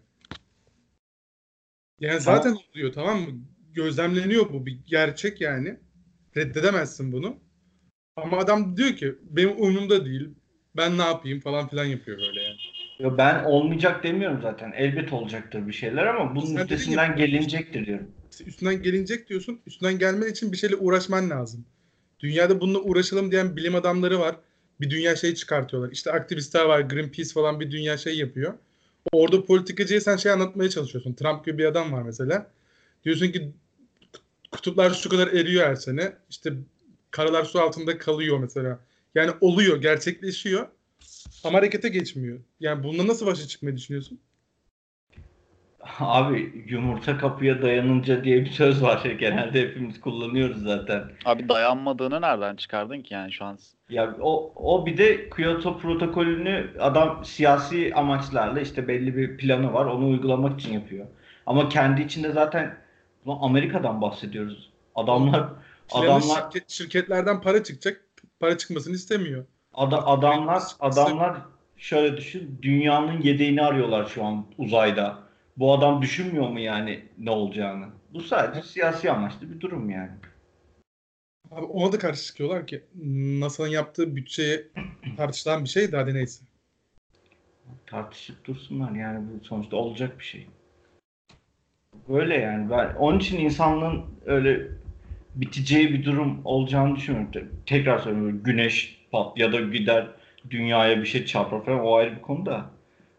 [1.99, 3.27] Yani zaten oluyor tamam mı?
[3.73, 5.77] Gözlemleniyor bu bir gerçek yani.
[6.37, 7.37] Reddedemezsin bunu.
[8.15, 10.29] Ama adam diyor ki benim umurumda değil.
[10.77, 12.57] Ben ne yapayım falan filan yapıyor böyle yani.
[12.99, 14.71] Yo, ben olmayacak demiyorum zaten.
[14.71, 18.11] Elbet olacaktır bir şeyler ama bunun Sen üstesinden gelinecektir diyorum.
[18.45, 19.59] Üstünden gelinecek diyorsun.
[19.67, 21.65] Üstünden gelmen için bir şeyle uğraşman lazım.
[22.19, 24.35] Dünyada bununla uğraşalım diyen bilim adamları var.
[24.81, 25.91] Bir dünya şey çıkartıyorlar.
[25.91, 26.79] İşte aktivistler var.
[26.79, 28.53] Greenpeace falan bir dünya şey yapıyor.
[29.11, 31.13] Orada politikacıya sen şey anlatmaya çalışıyorsun.
[31.13, 32.51] Trump gibi bir adam var mesela.
[33.05, 33.51] Diyorsun ki
[34.51, 36.13] kutuplar şu kadar eriyor her sene.
[36.29, 36.53] İşte
[37.11, 38.79] karalar su altında kalıyor mesela.
[39.15, 40.67] Yani oluyor, gerçekleşiyor.
[41.43, 42.39] Ama harekete geçmiyor.
[42.59, 44.19] Yani bununla nasıl başa çıkmayı düşünüyorsun?
[45.99, 49.03] Abi yumurta kapıya dayanınca diye bir söz var.
[49.19, 51.03] Genelde hepimiz kullanıyoruz zaten.
[51.25, 53.57] Abi dayanmadığını nereden çıkardın ki yani şu an?
[53.89, 59.85] Ya o, o bir de Kyoto protokolünü adam siyasi amaçlarla işte belli bir planı var.
[59.85, 61.05] Onu uygulamak için yapıyor.
[61.45, 62.77] Ama kendi içinde zaten
[63.27, 64.69] Amerika'dan bahsediyoruz.
[64.95, 65.49] Adamlar
[65.87, 66.21] Planı adamlar
[66.51, 68.01] şirket- şirketlerden para çıkacak.
[68.39, 69.45] Para çıkmasını istemiyor.
[69.73, 71.35] ada- adamlar adamlar
[71.77, 72.59] şöyle düşün.
[72.61, 75.17] Dünyanın yedeğini arıyorlar şu an uzayda.
[75.57, 77.85] Bu adam düşünmüyor mu yani ne olacağını?
[78.13, 80.11] Bu sadece siyasi amaçlı bir durum yani.
[81.51, 82.83] Abi ona da karşı çıkıyorlar ki
[83.39, 84.67] NASA'nın yaptığı bütçeye
[85.17, 86.45] tartışılan bir şey de hadi neyse.
[87.87, 90.47] tartışıp dursunlar yani bu sonuçta olacak bir şey.
[92.09, 94.67] Böyle yani ben onun için insanlığın öyle
[95.35, 97.31] biteceği bir durum olacağını düşünmüyorum.
[97.31, 100.07] Te- Tekrar söylüyorum güneş pat ya da gider
[100.49, 102.69] dünyaya bir şey çarpar falan o ayrı bir konu da.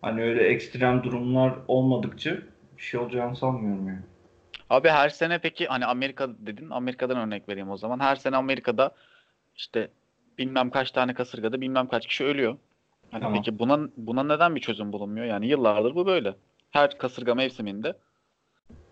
[0.02, 2.36] Hani öyle ekstrem durumlar olmadıkça
[2.76, 4.00] bir şey olacağını sanmıyorum yani.
[4.70, 8.00] Abi her sene peki hani Amerika dedin Amerika'dan örnek vereyim o zaman.
[8.00, 8.90] Her sene Amerika'da
[9.56, 9.90] işte
[10.38, 12.56] bilmem kaç tane kasırgada bilmem kaç kişi ölüyor.
[13.10, 13.36] Hani Tamam.
[13.38, 15.26] peki buna buna neden bir çözüm bulunmuyor?
[15.26, 16.34] Yani yıllardır bu böyle.
[16.70, 17.96] Her kasırga mevsiminde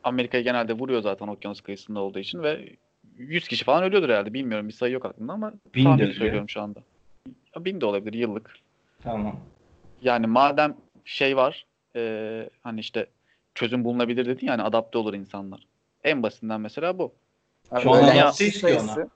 [0.04, 2.76] Amerika'yı genelde vuruyor zaten okyanus kıyısında olduğu için ve
[3.16, 4.34] 100 kişi falan ölüyordur herhalde.
[4.34, 6.80] Bilmiyorum bir sayı yok aklımda ama Bin tahmin söylüyorum şu anda.
[7.56, 8.56] Ya bin de olabilir yıllık.
[9.02, 9.36] Tamam.
[10.02, 13.06] Yani madem şey var eee, hani işte
[13.54, 15.60] çözüm bulunabilir dedin yani adapte olur insanlar.
[16.04, 17.12] En basitinden mesela bu.
[17.70, 18.86] Abi Şu an kişi istiyor ona.
[18.86, 19.10] sayısı-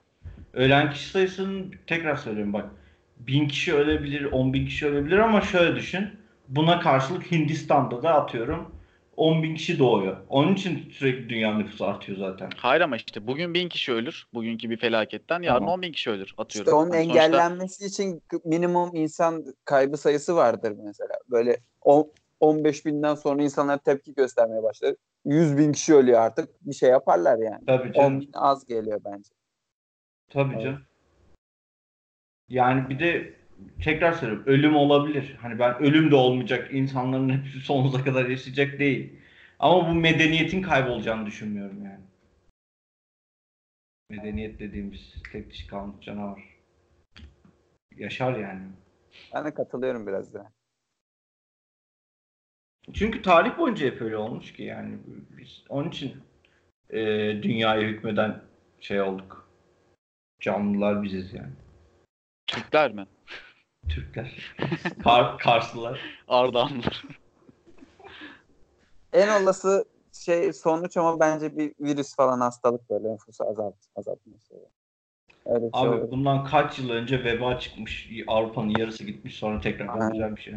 [0.54, 2.66] Ölen kişi sayısının tekrar söylüyorum bak.
[3.18, 6.08] Bin kişi ölebilir, on bin kişi ölebilir ama şöyle düşün.
[6.48, 8.73] Buna karşılık Hindistan'da da atıyorum
[9.16, 10.16] 10 bin kişi doğuyor.
[10.28, 12.50] Onun için sürekli dünya nüfusu artıyor zaten.
[12.56, 14.26] Hayır ama işte bugün bin kişi ölür.
[14.34, 15.74] Bugünkü bir felaketten yarın Tamam.
[15.74, 16.68] on bin kişi ölür atıyorum.
[16.68, 21.14] İşte onun Yani sonuçta- engellenmesi için minimum insan kaybı sayısı vardır mesela.
[21.30, 24.94] Böyle on- 15 binden sonra insanlar tepki göstermeye başlar.
[25.24, 26.48] 100 bin kişi ölüyor artık.
[26.66, 27.64] Bir şey yaparlar yani.
[27.66, 28.20] Tabii 10 canım.
[28.20, 29.30] bin az geliyor bence.
[30.30, 30.62] Tabii Evet.
[30.64, 30.80] canım.
[32.48, 33.34] Yani bir de
[33.82, 35.36] tekrar söylüyorum ölüm olabilir.
[35.40, 36.74] Hani ben ölüm de olmayacak.
[36.74, 39.12] insanların hepsi sonsuza kadar yaşayacak değil.
[39.58, 42.04] Ama bu medeniyetin kaybolacağını düşünmüyorum yani.
[44.10, 46.42] Medeniyet dediğimiz tek dişi kalmış canavar.
[47.96, 48.62] Yaşar yani.
[49.34, 50.52] Ben de katılıyorum biraz da.
[52.92, 54.98] Çünkü tarih boyunca hep öyle olmuş ki yani
[55.38, 56.12] biz onun için
[56.90, 56.98] e,
[57.42, 58.40] dünyaya hükmeden
[58.80, 59.48] şey olduk.
[60.40, 61.52] Canlılar biziz yani.
[62.46, 63.06] Türkler mi?
[63.88, 64.56] Türkler.
[65.04, 66.00] Kar, Karslılar.
[66.28, 67.04] Ardahanlılar.
[69.12, 74.54] En olası şey sonuç ama bence bir virüs falan hastalık böyle nüfusu azalt, azaltması.
[75.46, 76.10] Öyle bir şey Abi olur.
[76.10, 78.10] bundan kaç yıl önce veba çıkmış.
[78.26, 80.54] Avrupa'nın yarısı gitmiş sonra tekrar güzel bir şey.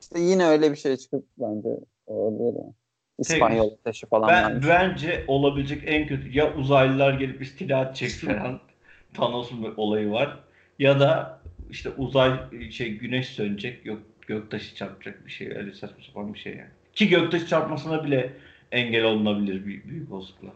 [0.00, 1.68] İşte yine öyle bir şey çıkıp bence
[2.06, 2.74] olabilir yani.
[3.18, 4.66] İspanyol ateşi falan Ben varmış.
[4.68, 8.60] bence olabilecek en kötü ya uzaylılar gelip istila edecek falan.
[9.14, 10.38] Thanos'un olayı var.
[10.78, 12.40] Ya da işte uzay
[12.70, 16.70] şey güneş sönecek yok göktaşı çarpacak bir şey öyle saçma sapan bir şey yani.
[16.94, 18.32] Ki göktaşı çarpmasına bile
[18.72, 20.48] engel olunabilir büyük, büyük olasılıkla.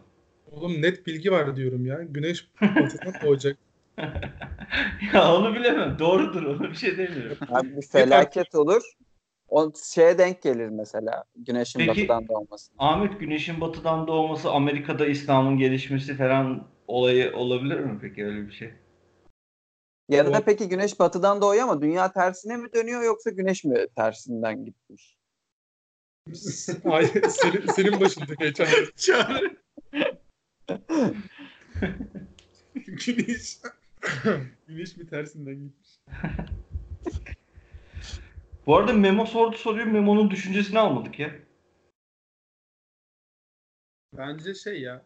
[0.51, 2.03] Oğlum net bilgi var diyorum ya.
[2.03, 3.57] Güneş batıdan doğacak.
[5.13, 5.99] ya onu bilemem.
[5.99, 6.43] Doğrudur.
[6.43, 7.37] Ona bir şey demiyorum.
[7.49, 8.81] Abi bir felaket olur.
[9.49, 11.23] O şeye denk gelir mesela.
[11.35, 12.71] Güneşin Peki- batıdan doğması.
[12.79, 18.71] Ahmet Güneş'in batıdan doğması Amerika'da İslam'ın gelişmesi falan olayı olabilir mi peki öyle bir şey?
[20.09, 20.45] Yarıda Doğru.
[20.45, 25.17] peki güneş batıdan doğuyor ama dünya tersine mi dönüyor yoksa güneş mi tersinden gitmiş?
[26.85, 28.67] Ay, senin, senin başında geçen.
[28.95, 29.57] Çağrı.
[32.75, 33.57] Güneş.
[34.67, 35.99] Güneş mi tersinden gitmiş?
[38.65, 39.85] Bu arada Memo sordu soruyu.
[39.85, 41.35] Memo'nun düşüncesini almadık ya.
[44.13, 45.05] Bence şey ya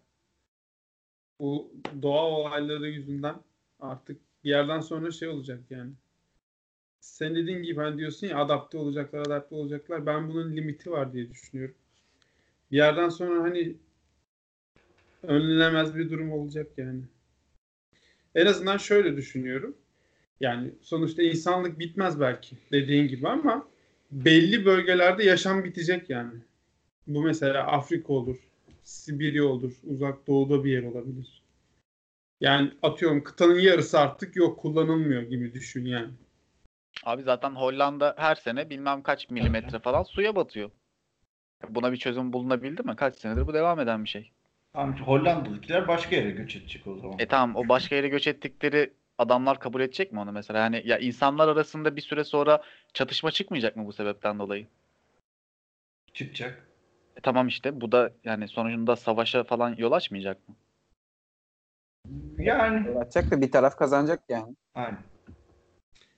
[1.39, 3.35] bu doğa olayları yüzünden
[3.79, 5.91] artık bir yerden sonra şey olacak yani.
[6.99, 10.05] Sen dediğin gibi hani diyorsun ya adapte olacaklar, adapte olacaklar.
[10.05, 11.75] Ben bunun limiti var diye düşünüyorum.
[12.71, 13.75] Bir yerden sonra hani
[15.23, 17.01] önlenemez bir durum olacak yani.
[18.35, 19.75] En azından şöyle düşünüyorum.
[20.39, 23.67] Yani sonuçta insanlık bitmez belki dediğin gibi ama
[24.11, 26.33] belli bölgelerde yaşam bitecek yani.
[27.07, 28.37] Bu mesela Afrika olur,
[28.83, 31.42] Sibirya olur, uzak doğuda bir yer olabilir.
[32.43, 36.09] Yani atıyorum kıtanın yarısı artık yok kullanılmıyor gibi düşün yani.
[37.03, 40.71] Abi zaten Hollanda her sene bilmem kaç milimetre falan suya batıyor.
[41.69, 42.95] Buna bir çözüm bulunabildi mi?
[42.95, 44.31] Kaç senedir bu devam eden bir şey.
[44.73, 47.19] Tamam, Hollandalıkiler başka yere göç edecek o zaman.
[47.19, 50.59] E tamam o başka yere göç ettikleri adamlar kabul edecek mi onu mesela?
[50.59, 52.63] Yani ya insanlar arasında bir süre sonra
[52.93, 54.67] çatışma çıkmayacak mı bu sebepten dolayı?
[56.13, 56.67] Çıkacak.
[57.17, 60.55] E tamam işte bu da yani sonucunda savaşa falan yol açmayacak mı?
[62.37, 62.99] Yani.
[62.99, 64.55] Atacak da bir taraf kazanacak yani.
[64.75, 64.97] Aynen.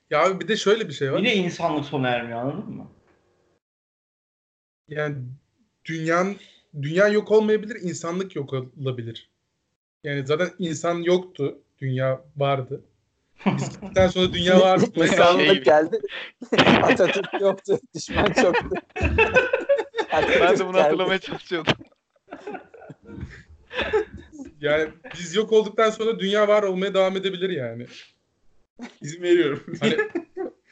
[0.09, 1.17] Ya abi bir de şöyle bir şey var.
[1.17, 2.91] Yine insanlık sona ermiyor anladın mı?
[4.87, 5.15] Yani
[5.85, 6.35] dünyanın
[6.81, 9.29] dünya yok olmayabilir, insanlık yok olabilir.
[10.03, 12.83] Yani zaten insan yoktu, dünya vardı.
[13.45, 14.85] Biz gittikten sonra dünya vardı.
[14.95, 15.99] İnsanlık Şey- geldi.
[16.83, 17.79] Atatürk yoktu.
[17.95, 18.69] Düşman çoktu.
[20.11, 20.83] Atatürk Ben de bunu geldi.
[20.83, 21.73] hatırlamaya çalışıyordum.
[24.65, 24.89] Yani
[25.19, 27.85] biz yok olduktan sonra dünya var olmaya devam edebilir yani.
[29.01, 29.63] İzin veriyorum.
[29.79, 29.97] Hani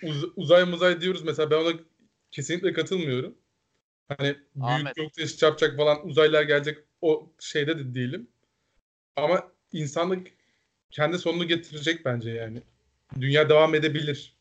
[0.03, 1.73] uz- uzay muzay diyoruz mesela ben ona
[2.31, 3.35] kesinlikle katılmıyorum.
[4.07, 4.95] Hani büyük Ahmet.
[4.95, 8.27] göktaşı çarpacak falan uzaylılar gelecek o şeyde de değilim.
[9.15, 10.27] Ama insanlık
[10.91, 12.61] kendi sonunu getirecek bence yani.
[13.19, 14.35] Dünya devam edebilir.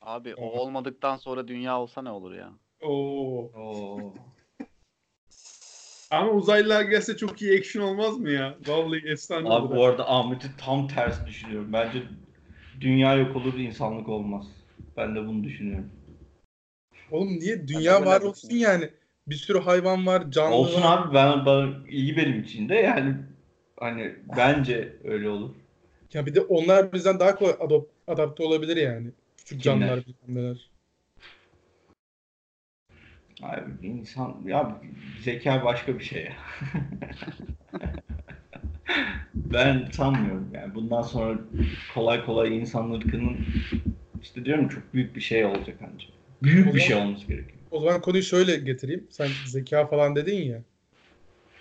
[0.00, 2.52] Abi o olmadıktan sonra dünya olsa ne olur ya?
[2.80, 3.50] Oo.
[3.54, 4.14] Oo.
[6.12, 8.54] Ama uzaylılar gelse çok iyi action olmaz mı ya?
[8.66, 9.76] Vallahi efsane Abi olur.
[9.76, 11.72] bu arada Ahmet'i tam tersi düşünüyorum.
[11.72, 12.02] Bence
[12.80, 14.46] dünya yok olur, insanlık olmaz.
[14.96, 15.90] Ben de bunu düşünüyorum.
[17.10, 17.68] Oğlum niye?
[17.68, 18.90] Dünya Ben var olsun yani.
[19.26, 20.98] Bir sürü hayvan var, canlı Olsun var.
[20.98, 23.14] abi ben, ben iyi benim için de yani
[23.80, 25.50] hani bence öyle olur.
[26.12, 29.10] Ya bir de onlar bizden daha kolay adop- adapte olabilir yani.
[29.36, 29.78] Küçük Kimler?
[29.80, 30.70] canlılar, bilmem neler.
[33.42, 34.80] Abi insan ya
[35.20, 36.36] zeka başka bir şey ya.
[39.34, 41.38] ben sanmıyorum yani bundan sonra
[41.94, 43.36] kolay kolay insan ırkının
[44.22, 46.10] işte diyorum çok büyük bir şey olacak ancak.
[46.42, 47.58] Büyük bir şey olması gerekiyor.
[47.70, 49.06] O zaman konuyu şöyle getireyim.
[49.10, 50.62] Sen zeka falan dedin ya.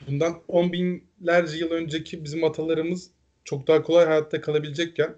[0.08, 3.12] Bundan on binlerce yıl önceki bizim atalarımız
[3.44, 5.16] çok daha kolay hayatta kalabilecekken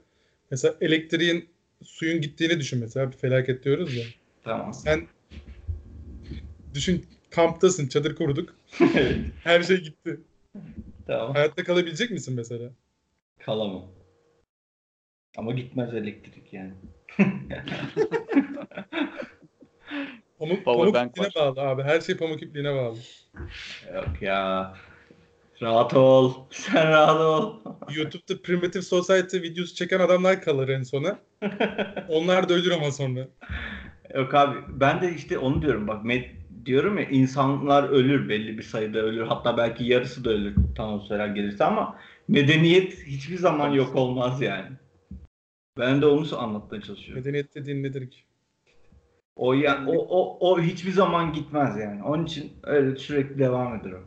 [0.52, 1.50] mesela elektriğin
[1.84, 4.06] suyun gittiğini düşün mesela bir felaket diyoruz ya.
[4.44, 4.74] Tamam.
[4.74, 5.08] Sen
[6.74, 8.56] düşün kamptasın çadır kurduk.
[9.44, 10.20] Her şey gitti.
[11.08, 11.34] tamam.
[11.34, 12.70] Hayatta kalabilecek misin mesela?
[13.40, 13.86] Kalamam.
[15.38, 16.74] Ama gitmez elektrik yani.
[20.40, 21.56] Pamuk, Power pamuk bank ipliğine var.
[21.56, 21.84] bağlı abi.
[21.84, 22.98] Her şey pamuk ipliğine bağlı.
[23.96, 24.74] Yok ya.
[25.62, 26.34] Rahat ol.
[26.52, 27.60] Sen rahat ol.
[27.96, 31.20] YouTube'da Primitive Society videosu çeken adamlar kalır en sona.
[32.10, 33.28] Onlar da ölür ama sonra.
[34.16, 36.30] Yok abi ben de işte onu diyorum bak med-
[36.66, 40.56] diyorum ya insanlar ölür belli bir sayıda ölür hatta belki yarısı da ölür
[41.08, 44.70] süreler gelirse ama medeniyet hiçbir zaman yok olmaz yani.
[45.80, 47.24] Ben de onu anlatmaya çalışıyorum.
[47.24, 48.20] Medeniyet dediğin nedir ki?
[49.36, 52.04] O, ya, o, o, o hiçbir zaman gitmez yani.
[52.04, 54.00] Onun için öyle sürekli devam eder o.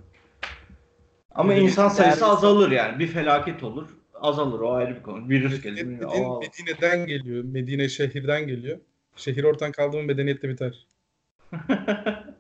[1.30, 2.98] Ama Medeniyet insan sayısı değerli- azalır yani.
[2.98, 3.88] Bir felaket olur.
[4.14, 5.28] Azalır o ayrı bir konu.
[5.28, 6.02] Virüs gelir.
[6.02, 6.40] Aa.
[6.40, 7.44] Medine'den geliyor.
[7.44, 8.78] Medine şehirden geliyor.
[9.16, 10.86] Şehir ortadan kaldı mı medeniyet de biter.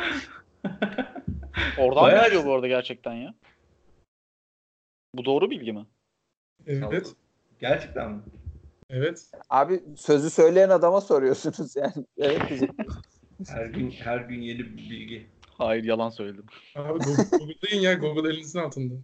[1.78, 3.34] Oradan Bayağı- mı geliyor bu arada gerçekten ya?
[5.14, 5.86] Bu doğru bilgi mi?
[6.66, 7.14] Evet.
[7.60, 8.22] Gerçekten mi?
[8.90, 9.30] Evet.
[9.50, 11.92] Abi sözü söyleyen adama soruyorsunuz yani.
[12.18, 12.70] Evet.
[13.48, 15.26] Her gün her gün yeni bir bilgi.
[15.48, 16.44] Hayır yalan söyledim.
[16.76, 17.94] Abi Google, Google'dayın ya.
[17.94, 18.94] Google elinizin altında.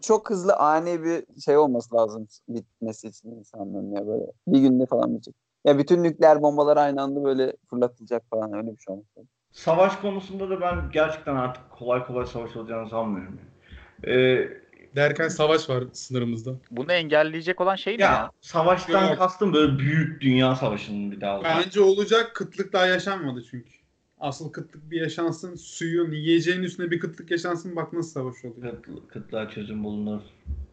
[0.00, 4.24] Çok hızlı ani bir şey olması lazım bitmesi için insanların ya böyle.
[4.48, 5.34] Bir günde falan bitecek.
[5.66, 9.28] Ya bütün nükleer bombalar aynı anda böyle fırlatılacak falan öyle bir şey lazım.
[9.52, 13.38] Savaş konusunda da ben gerçekten artık kolay kolay savaş olacağını sanmıyorum.
[13.38, 14.16] yani.
[14.16, 16.54] Ee, Derken savaş var sınırımızda.
[16.70, 18.10] Bunu engelleyecek olan şey ne ya?
[18.10, 19.18] Ya savaştan Yok.
[19.18, 21.62] kastım böyle büyük dünya savaşının bir daha olacak.
[21.64, 22.30] Bence olacak.
[22.34, 23.70] Kıtlık daha yaşanmadı çünkü.
[24.20, 25.54] Asıl kıtlık bir yaşansın.
[25.54, 27.76] Suyun, yiyeceğin üstüne bir kıtlık yaşansın.
[27.76, 28.82] Bak nasıl savaş oluyor.
[28.82, 30.20] Kıtlı, kıtlığa çözüm bulunur.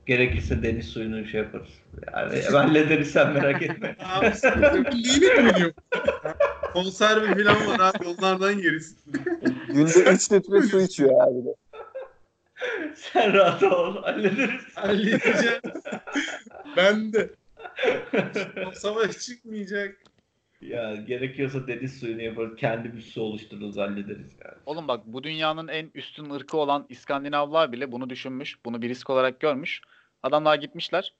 [0.06, 1.70] Gerekirse deniz suyunu şey yaparız.
[2.14, 3.96] Yani hallederiz sen merak etme.
[4.06, 4.34] Abi.
[4.94, 5.72] Yeni dönüyor.
[6.74, 8.08] Konserve falan var abi.
[8.08, 8.98] Onlardan yeriz.
[9.68, 11.56] Günde 3 litre su içiyor abi de.
[12.96, 14.62] sen rahat ol hallederiz.
[14.76, 15.62] Halledeceğim.
[16.78, 17.30] Ben de.
[18.74, 19.98] Savaş çıkmayacak.
[20.62, 22.56] Ya gerekiyorsa deniz suyunu yaparız.
[22.58, 24.58] Kendimiz su oluştururuz hallederiz yani.
[24.66, 28.66] Oğlum bak bu dünyanın en üstün ırkı olan İskandinavlar bile bunu düşünmüş.
[28.66, 29.82] Bunu bir risk olarak görmüş.
[30.24, 31.14] Adamlar gitmişler.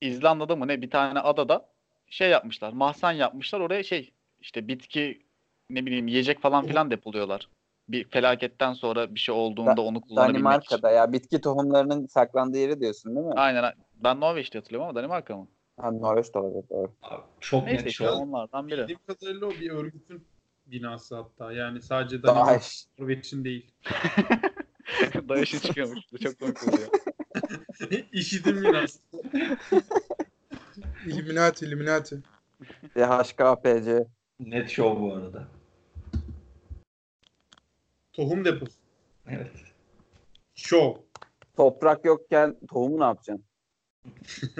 [0.00, 1.68] İzlanda'da mı ne bir tane adada
[2.06, 2.72] şey yapmışlar.
[2.72, 3.60] Mahzen yapmışlar.
[3.60, 5.22] Oraya şey işte bitki
[5.70, 7.48] ne bileyim yiyecek falan filan depoluyorlar.
[7.88, 10.44] Bir felaketten sonra bir şey olduğunda onu kullanabilmek için.
[10.44, 13.32] Danimarka'da ya bitki tohumlarının saklandığı yeri diyorsun değil mi?
[13.36, 13.72] Aynen.
[13.96, 15.48] Ben Norveç'te hatırlıyorum ama Danimarka mı?
[15.80, 16.92] Ha, Norveç de olabilir doğru.
[17.02, 18.10] Abi, çok Neyse net şu.
[18.10, 18.80] onlardan biri.
[18.80, 20.26] Bildiğim kadarıyla o bir örgütün
[20.66, 21.52] binası hatta.
[21.52, 23.70] Yani sadece Danimarka için değil.
[25.28, 25.98] Dayaşı çıkıyormuş.
[26.12, 26.88] Bu çok komik oluyor.
[28.12, 28.98] İşidim binası.
[31.06, 32.22] Illuminati, Illuminati.
[32.96, 34.06] DHKPC.
[34.40, 35.48] Net show bu arada.
[38.12, 38.72] Tohum deposu.
[39.28, 39.52] Evet.
[40.54, 41.02] Show.
[41.56, 43.44] Toprak yokken tohumu ne yapacaksın?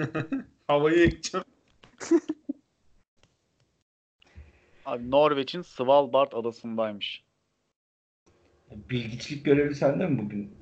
[0.67, 1.45] Havayı ekeceğim.
[4.85, 7.23] Abi Norveç'in Svalbard adasındaymış.
[8.71, 10.57] Bilgiçlik görevi sende mi bugün?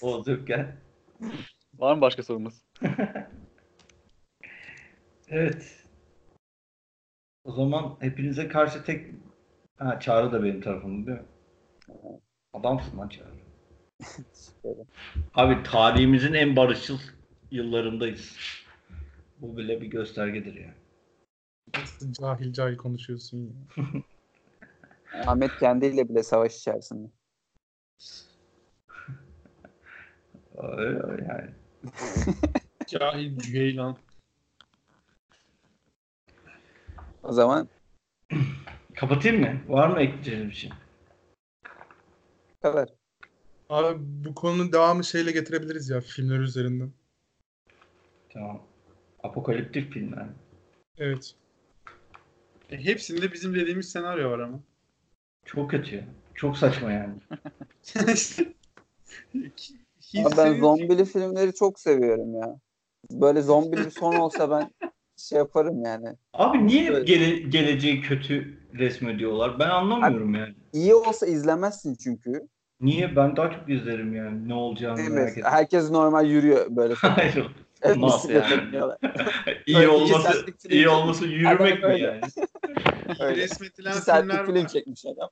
[0.00, 0.76] Oğuz yokken.
[1.74, 2.62] Var mı başka sorumuz?
[5.28, 5.84] Evet.
[7.44, 9.06] O zaman hepinize karşı tek...
[9.78, 11.24] Ha Çağrı da benim tarafımda değil mi?
[12.52, 13.34] Adamsın lan Çağrı.
[15.34, 16.98] Abi tarihimizin en barışçıl
[17.50, 18.36] yıllarındayız.
[19.38, 20.74] Bu bile bir göstergedir ya.
[21.76, 23.84] Nasıl cahil cahil konuşuyorsun ya.
[25.26, 27.08] Ahmet kendiyle bile savaş içerisinde.
[31.28, 31.50] Yani.
[32.86, 33.96] Cahil cüheylan.
[37.22, 37.68] O zaman
[38.94, 39.60] Kapatayım mı?
[39.68, 40.70] Var mı ekleyeceğiniz bir şey?
[42.56, 42.88] bu kadar.
[43.68, 46.92] Abi bu konunun devamı şeyle getirebiliriz ya filmler üzerinden.
[48.32, 48.62] Tamam.
[49.22, 50.26] Apokaliptik filmler.
[50.98, 51.34] Evet.
[52.70, 54.60] E, hepsinde bizim dediğimiz senaryo var ama.
[55.44, 56.04] Çok kötü ya.
[56.34, 57.14] Çok saçma yani.
[60.18, 62.56] Ama ben zombili filmleri çok seviyorum ya.
[63.10, 64.70] Böyle zombili bir son olsa ben
[65.16, 66.08] şey yaparım yani.
[66.32, 67.06] Abi niye Evet.
[67.06, 69.58] gele- geleceği kötü resmediyorlar?
[69.58, 70.54] Ben anlamıyorum yani.
[70.72, 72.48] İyi olsa izlemezsin çünkü.
[72.80, 73.16] Niye?
[73.16, 74.48] Ben daha çok izlerim yani.
[74.48, 75.44] Ne olacağını Değil merak ettim.
[75.46, 76.94] Herkes normal yürüyor böyle.
[76.98, 77.46] Hayır.
[77.82, 78.96] Evet, Nasıl yani?
[79.66, 82.20] iyi olması, iyi olması yürümek mi yani?
[83.08, 83.42] İyi Öyle.
[83.42, 84.68] resmedilen filmler film var.
[84.68, 85.28] çekmiş adam.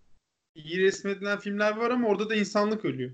[0.55, 3.11] İyi resmedilen filmler var ama orada da insanlık ölüyor.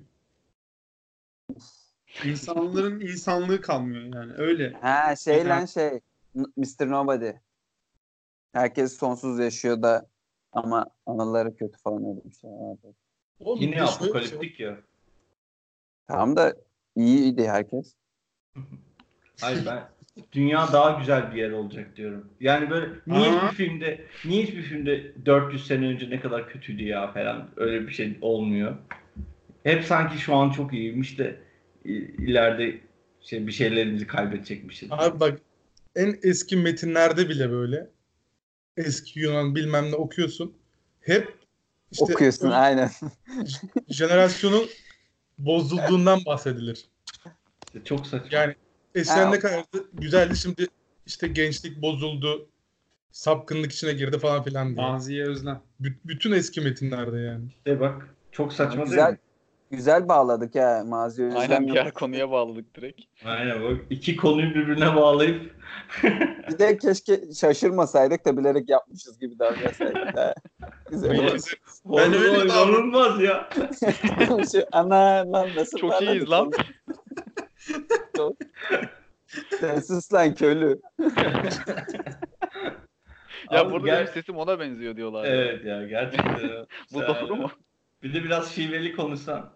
[2.25, 4.73] İnsanların insanlığı kalmıyor yani öyle.
[4.73, 6.01] Ha şey lan şey.
[6.35, 6.91] Mr.
[6.91, 7.31] Nobody.
[8.53, 10.07] Herkes sonsuz yaşıyor da
[10.53, 12.95] ama anıları kötü falan öyle bir şey vardı.
[13.41, 14.77] Oğlum, Yine şey apokaliptik ya.
[16.07, 16.55] Tamam da
[16.97, 17.95] iyiydi herkes.
[19.41, 19.89] Hayır ben
[20.33, 22.33] dünya daha güzel bir yer olacak diyorum.
[22.41, 23.51] Yani böyle niye Aa.
[23.51, 27.93] hiçbir filmde niye hiçbir filmde 400 sene önce ne kadar kötüydü ya falan öyle bir
[27.93, 28.77] şey olmuyor.
[29.67, 31.41] Hep sanki şu an çok iyiymiş de
[31.85, 32.81] ileride
[33.21, 34.89] şey bir şeylerimizi kaybedecekmişiz.
[34.93, 35.41] Abi bak
[35.97, 37.91] en eski metinlerde bile böyle
[38.77, 40.57] eski Yunan bilmem ne okuyorsun.
[41.01, 41.35] Hep
[41.91, 42.91] işte Okuyorsun o aynen.
[43.89, 44.69] jenerasyonun
[45.39, 46.85] bozulduğundan bahsedilir.
[47.67, 48.39] İşte çok saçma.
[48.39, 48.55] Yani
[48.95, 50.69] eskiden ne kadar güzeldi şimdi
[51.07, 52.49] işte gençlik bozuldu.
[53.11, 54.87] Sapkınlık içine girdi falan filan diye.
[54.87, 55.63] Maziye özlem.
[55.81, 57.49] Bü- bütün eski metinlerde yani.
[57.49, 59.19] İşte bak çok saçma değil güzel mi?
[59.71, 61.73] Güzel bağladık ya Mazi Özlem Aynen yok.
[61.73, 63.01] diğer konuya bağladık direkt.
[63.25, 65.55] Aynen bak iki konuyu birbirine bağlayıp
[66.49, 70.17] Bir de keşke şaşırmasaydık da bilerek yapmışız gibi davransaydık.
[70.17, 70.35] Ha.
[70.91, 71.55] Güzel Ben- olmuş.
[71.85, 73.49] Ben öyle Oğlum, davran- inanılmaz ya.
[74.53, 76.51] Şu- Ana lan nasıl Çok iyiyiz lan.
[78.17, 78.37] Çok-
[79.61, 80.81] Sen sus lan köylü.
[83.51, 85.25] Ya Abi burada benim sesim ona benziyor diyorlar.
[85.25, 86.67] Evet ya gerçekten.
[86.93, 87.51] Bu doğru mu?
[88.03, 89.51] Bir de biraz şiveli konuşsan.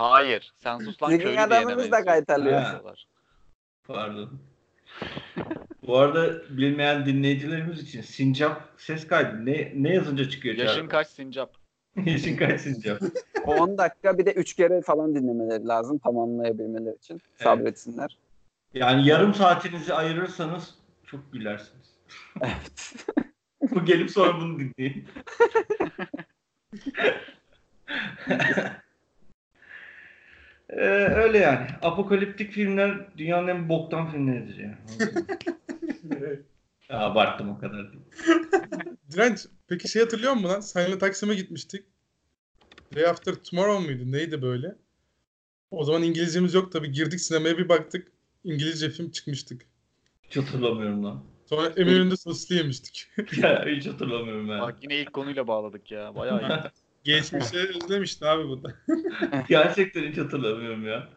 [0.00, 0.52] Hayır.
[0.56, 2.62] Sen sus lan Sizin köylü adamınız da kaytarlıyor.
[3.84, 4.30] Pardon.
[5.86, 10.56] Bu arada bilmeyen dinleyicilerimiz için sincap ses kaydı ne ne yazınca çıkıyor?
[10.56, 10.88] Yaşın Çağrı?
[10.88, 11.54] kaç sincap?
[12.04, 13.00] Yaşın kaç Sincap?
[13.46, 17.20] 10 dakika bir de 3 kere falan dinlemeleri lazım tamamlayabilmeleri için.
[17.36, 18.18] Sabretsinler.
[18.74, 20.74] Yani yarım saatinizi ayırırsanız
[21.06, 21.94] çok gülersiniz.
[22.42, 22.94] Evet.
[23.62, 25.04] Bu gelip sonra bunu dinleyin.
[30.72, 30.80] Ee,
[31.14, 31.66] öyle yani.
[31.82, 34.76] Apokaliptik filmler dünyanın en boktan filmleridir yani.
[36.90, 38.04] Ya, abarttım o kadar değil.
[39.12, 40.60] Direnç peki şey hatırlıyor musun lan?
[40.60, 41.84] Seninle Taksim'e gitmiştik.
[42.94, 44.12] Day After Tomorrow muydu?
[44.12, 44.76] Neydi böyle?
[45.70, 46.92] O zaman İngilizcemiz yok tabii.
[46.92, 48.12] Girdik sinemaya bir baktık.
[48.44, 49.62] İngilizce film çıkmıştık.
[50.22, 51.24] Hiç hatırlamıyorum lan.
[51.46, 53.08] Sonra Eminönü'nde sosisli yemiştik.
[53.42, 54.60] ya hiç hatırlamıyorum ben.
[54.60, 56.14] Bak yine ilk konuyla bağladık ya.
[56.14, 56.70] Bayağı iyi.
[57.04, 58.74] Geçmişe özlemişti abi bu da.
[59.48, 61.08] Gerçekten hiç hatırlamıyorum ya.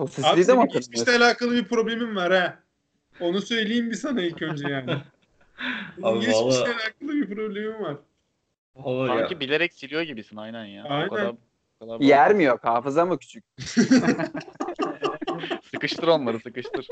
[0.00, 0.70] Abi mi senin hatırlıyorsun?
[0.70, 2.58] geçmişle alakalı bir problemin var ha.
[3.20, 4.90] Onu söyleyeyim bir sana ilk önce yani.
[6.02, 7.96] Abi geçmişle vallahi- alakalı bir problemim var.
[8.76, 9.18] Vallahi ya.
[9.18, 10.84] Sanki bilerek siliyor gibisin aynen ya.
[10.84, 11.06] Aynen.
[11.06, 11.34] O kadar,
[11.80, 12.64] o kadar Yer mi yok?
[12.64, 13.44] Hafıza mı küçük?
[15.70, 16.86] Sıkıştır onları sıkıştır.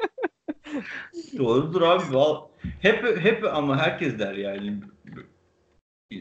[1.38, 2.02] Doğrudur abi.
[2.14, 2.48] Val-
[2.82, 4.80] Hep hep ama herkes der yani.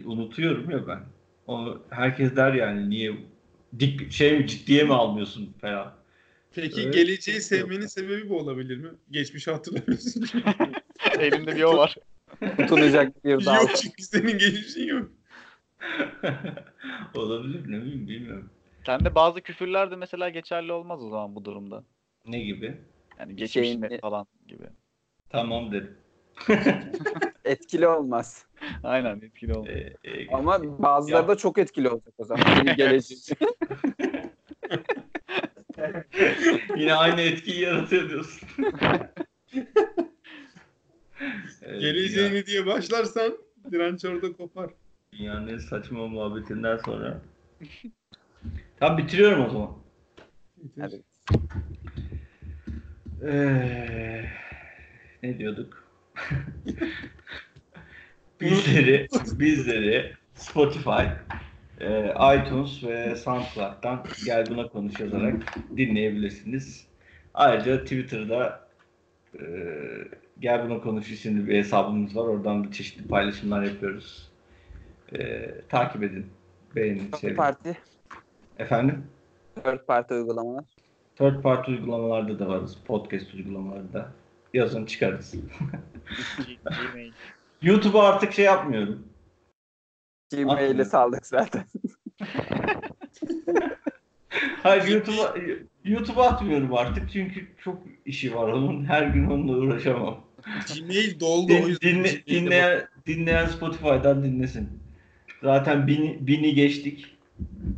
[0.06, 1.00] Unutuyorum ya ben.
[1.48, 3.14] Onu herkes der yani niye
[3.80, 5.94] dik şey mi ciddiye mi almıyorsun falan.
[6.52, 6.94] Peki Evet.
[6.94, 8.90] geleceği sevmenin sebebi bu olabilir mi?
[9.12, 10.26] Geçmişi hatırlamıyorsun.
[11.20, 11.96] Elimde bir o var.
[12.58, 13.56] Tutunacak bir dal.
[13.62, 15.12] yok çünkü senin geçmişin yok.
[17.16, 18.50] Olabilir ne bileyim bilmiyorum.
[18.86, 21.84] Sende bazı küfürler de mesela geçerli olmaz o zaman bu durumda.
[22.26, 22.78] Ne gibi?
[23.20, 24.64] Yani geçmiş Şeyin- mi falan gibi.
[25.30, 25.98] Tamam dedim.
[27.48, 28.46] Etkili olmaz.
[28.84, 29.70] Aynen etkili oldu.
[29.70, 31.28] Ee, e, Ama bazıları Ya.
[31.28, 32.44] da çok etkili olacak o zaman.
[32.78, 33.22] Geleceğin.
[36.78, 38.50] Yine aynı etkiyi yaratıyor diyorsun.
[41.62, 43.38] Evet, Geleceğini diye başlarsan
[43.72, 44.70] direnç orada kopar.
[45.14, 47.22] Dünyanın en saçma muhabbetinden sonra.
[48.80, 49.72] Tamam bitiriyorum o zaman.
[50.80, 51.04] Hadi.
[53.28, 54.26] Ee,
[55.24, 55.88] ne diyorduk?
[58.42, 59.08] bizleri,
[59.40, 61.04] bizleri Spotify,
[61.80, 65.36] e, iTunes ve SoundCloud'dan Gel Buna Konuş yazarak
[65.78, 66.88] dinleyebilirsiniz.
[67.34, 68.68] Ayrıca Twitter'da
[69.40, 69.44] e,
[70.40, 72.24] Gel Buna Konuş isimli bir hesabımız var.
[72.24, 74.32] Oradan bir çeşitli paylaşımlar yapıyoruz.
[75.14, 76.26] E, takip edin.
[76.76, 77.12] Beğenin.
[77.12, 77.70] Third party,
[78.60, 79.04] Efendim?
[79.64, 80.64] third party uygulamalar.
[81.16, 82.78] Third party uygulamalarda da varız.
[82.86, 84.12] Podcast uygulamalarda.
[84.54, 85.36] Yazın çıkarız.
[87.62, 89.08] YouTube'a artık şey yapmıyorum.
[90.32, 90.86] Gmail'i Atmıyorum.
[90.86, 91.64] saldık zaten.
[94.64, 95.36] Hayır YouTube'a
[95.84, 98.86] YouTube'a atmıyorum artık çünkü çok işi var onun.
[98.86, 100.24] Her gün onunla uğraşamam.
[100.76, 101.90] Gmail doldu o Din, yüzden.
[101.90, 104.70] dinle- dinleyen, dinleyen Spotify'dan dinlesin.
[105.44, 107.18] Zaten bini, bini geçtik.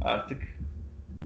[0.03, 0.41] Artık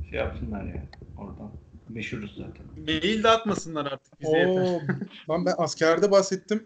[0.09, 0.81] şey yapsınlar yani
[1.17, 1.51] oradan.
[1.89, 2.65] Meşhuruz zaten.
[2.87, 4.61] Mail de atmasınlar artık bize yeter.
[4.61, 4.81] Oo,
[5.29, 6.63] lan ben askerde bahsettim.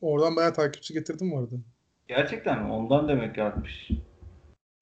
[0.00, 1.54] Oradan bayağı takipçi getirdim bu arada.
[2.08, 2.72] Gerçekten mi?
[2.72, 3.88] Ondan demek ki artmış.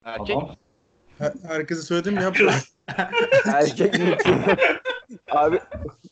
[0.04, 0.56] Erkek Adam.
[1.18, 2.54] Her- herkese söyledim mi yapmadım.
[3.54, 4.32] Erkek mutlu.
[5.30, 5.60] Abi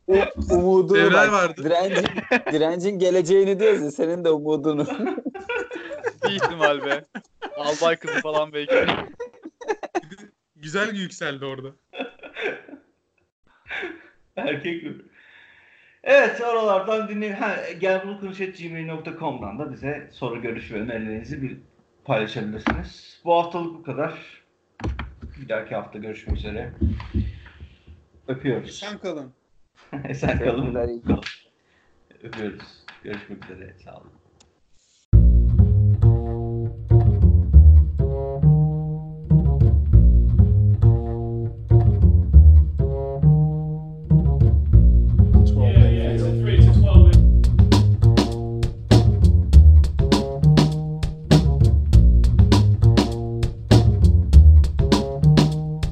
[0.07, 1.33] u- umudunu Devler bak.
[1.33, 1.65] vardı.
[1.65, 2.07] Direncin,
[2.53, 4.87] direncin geleceğini diyoruz ya senin de umudunu.
[6.25, 7.05] bir ihtimal be.
[7.57, 8.87] Albay kızı falan belki.
[10.57, 11.69] Güzel yükseldi orada.
[14.37, 14.95] Erkek mi?
[16.05, 17.33] Evet oralardan dinleyin.
[17.33, 21.59] Ha, gel bunu gmail.com'dan da bize soru görüş ve önerilerinizi bir
[22.05, 23.21] paylaşabilirsiniz.
[23.25, 24.43] Bu haftalık bu kadar.
[25.41, 26.73] Bir dahaki hafta görüşmek üzere.
[28.29, 28.79] Öpüyoruz.
[28.79, 29.33] Sen kalın.
[30.05, 30.75] Esen kalın.
[32.23, 32.85] Öpüyoruz.
[33.05, 33.75] Görüşmek üzere.
[33.85, 34.20] Sağ olun.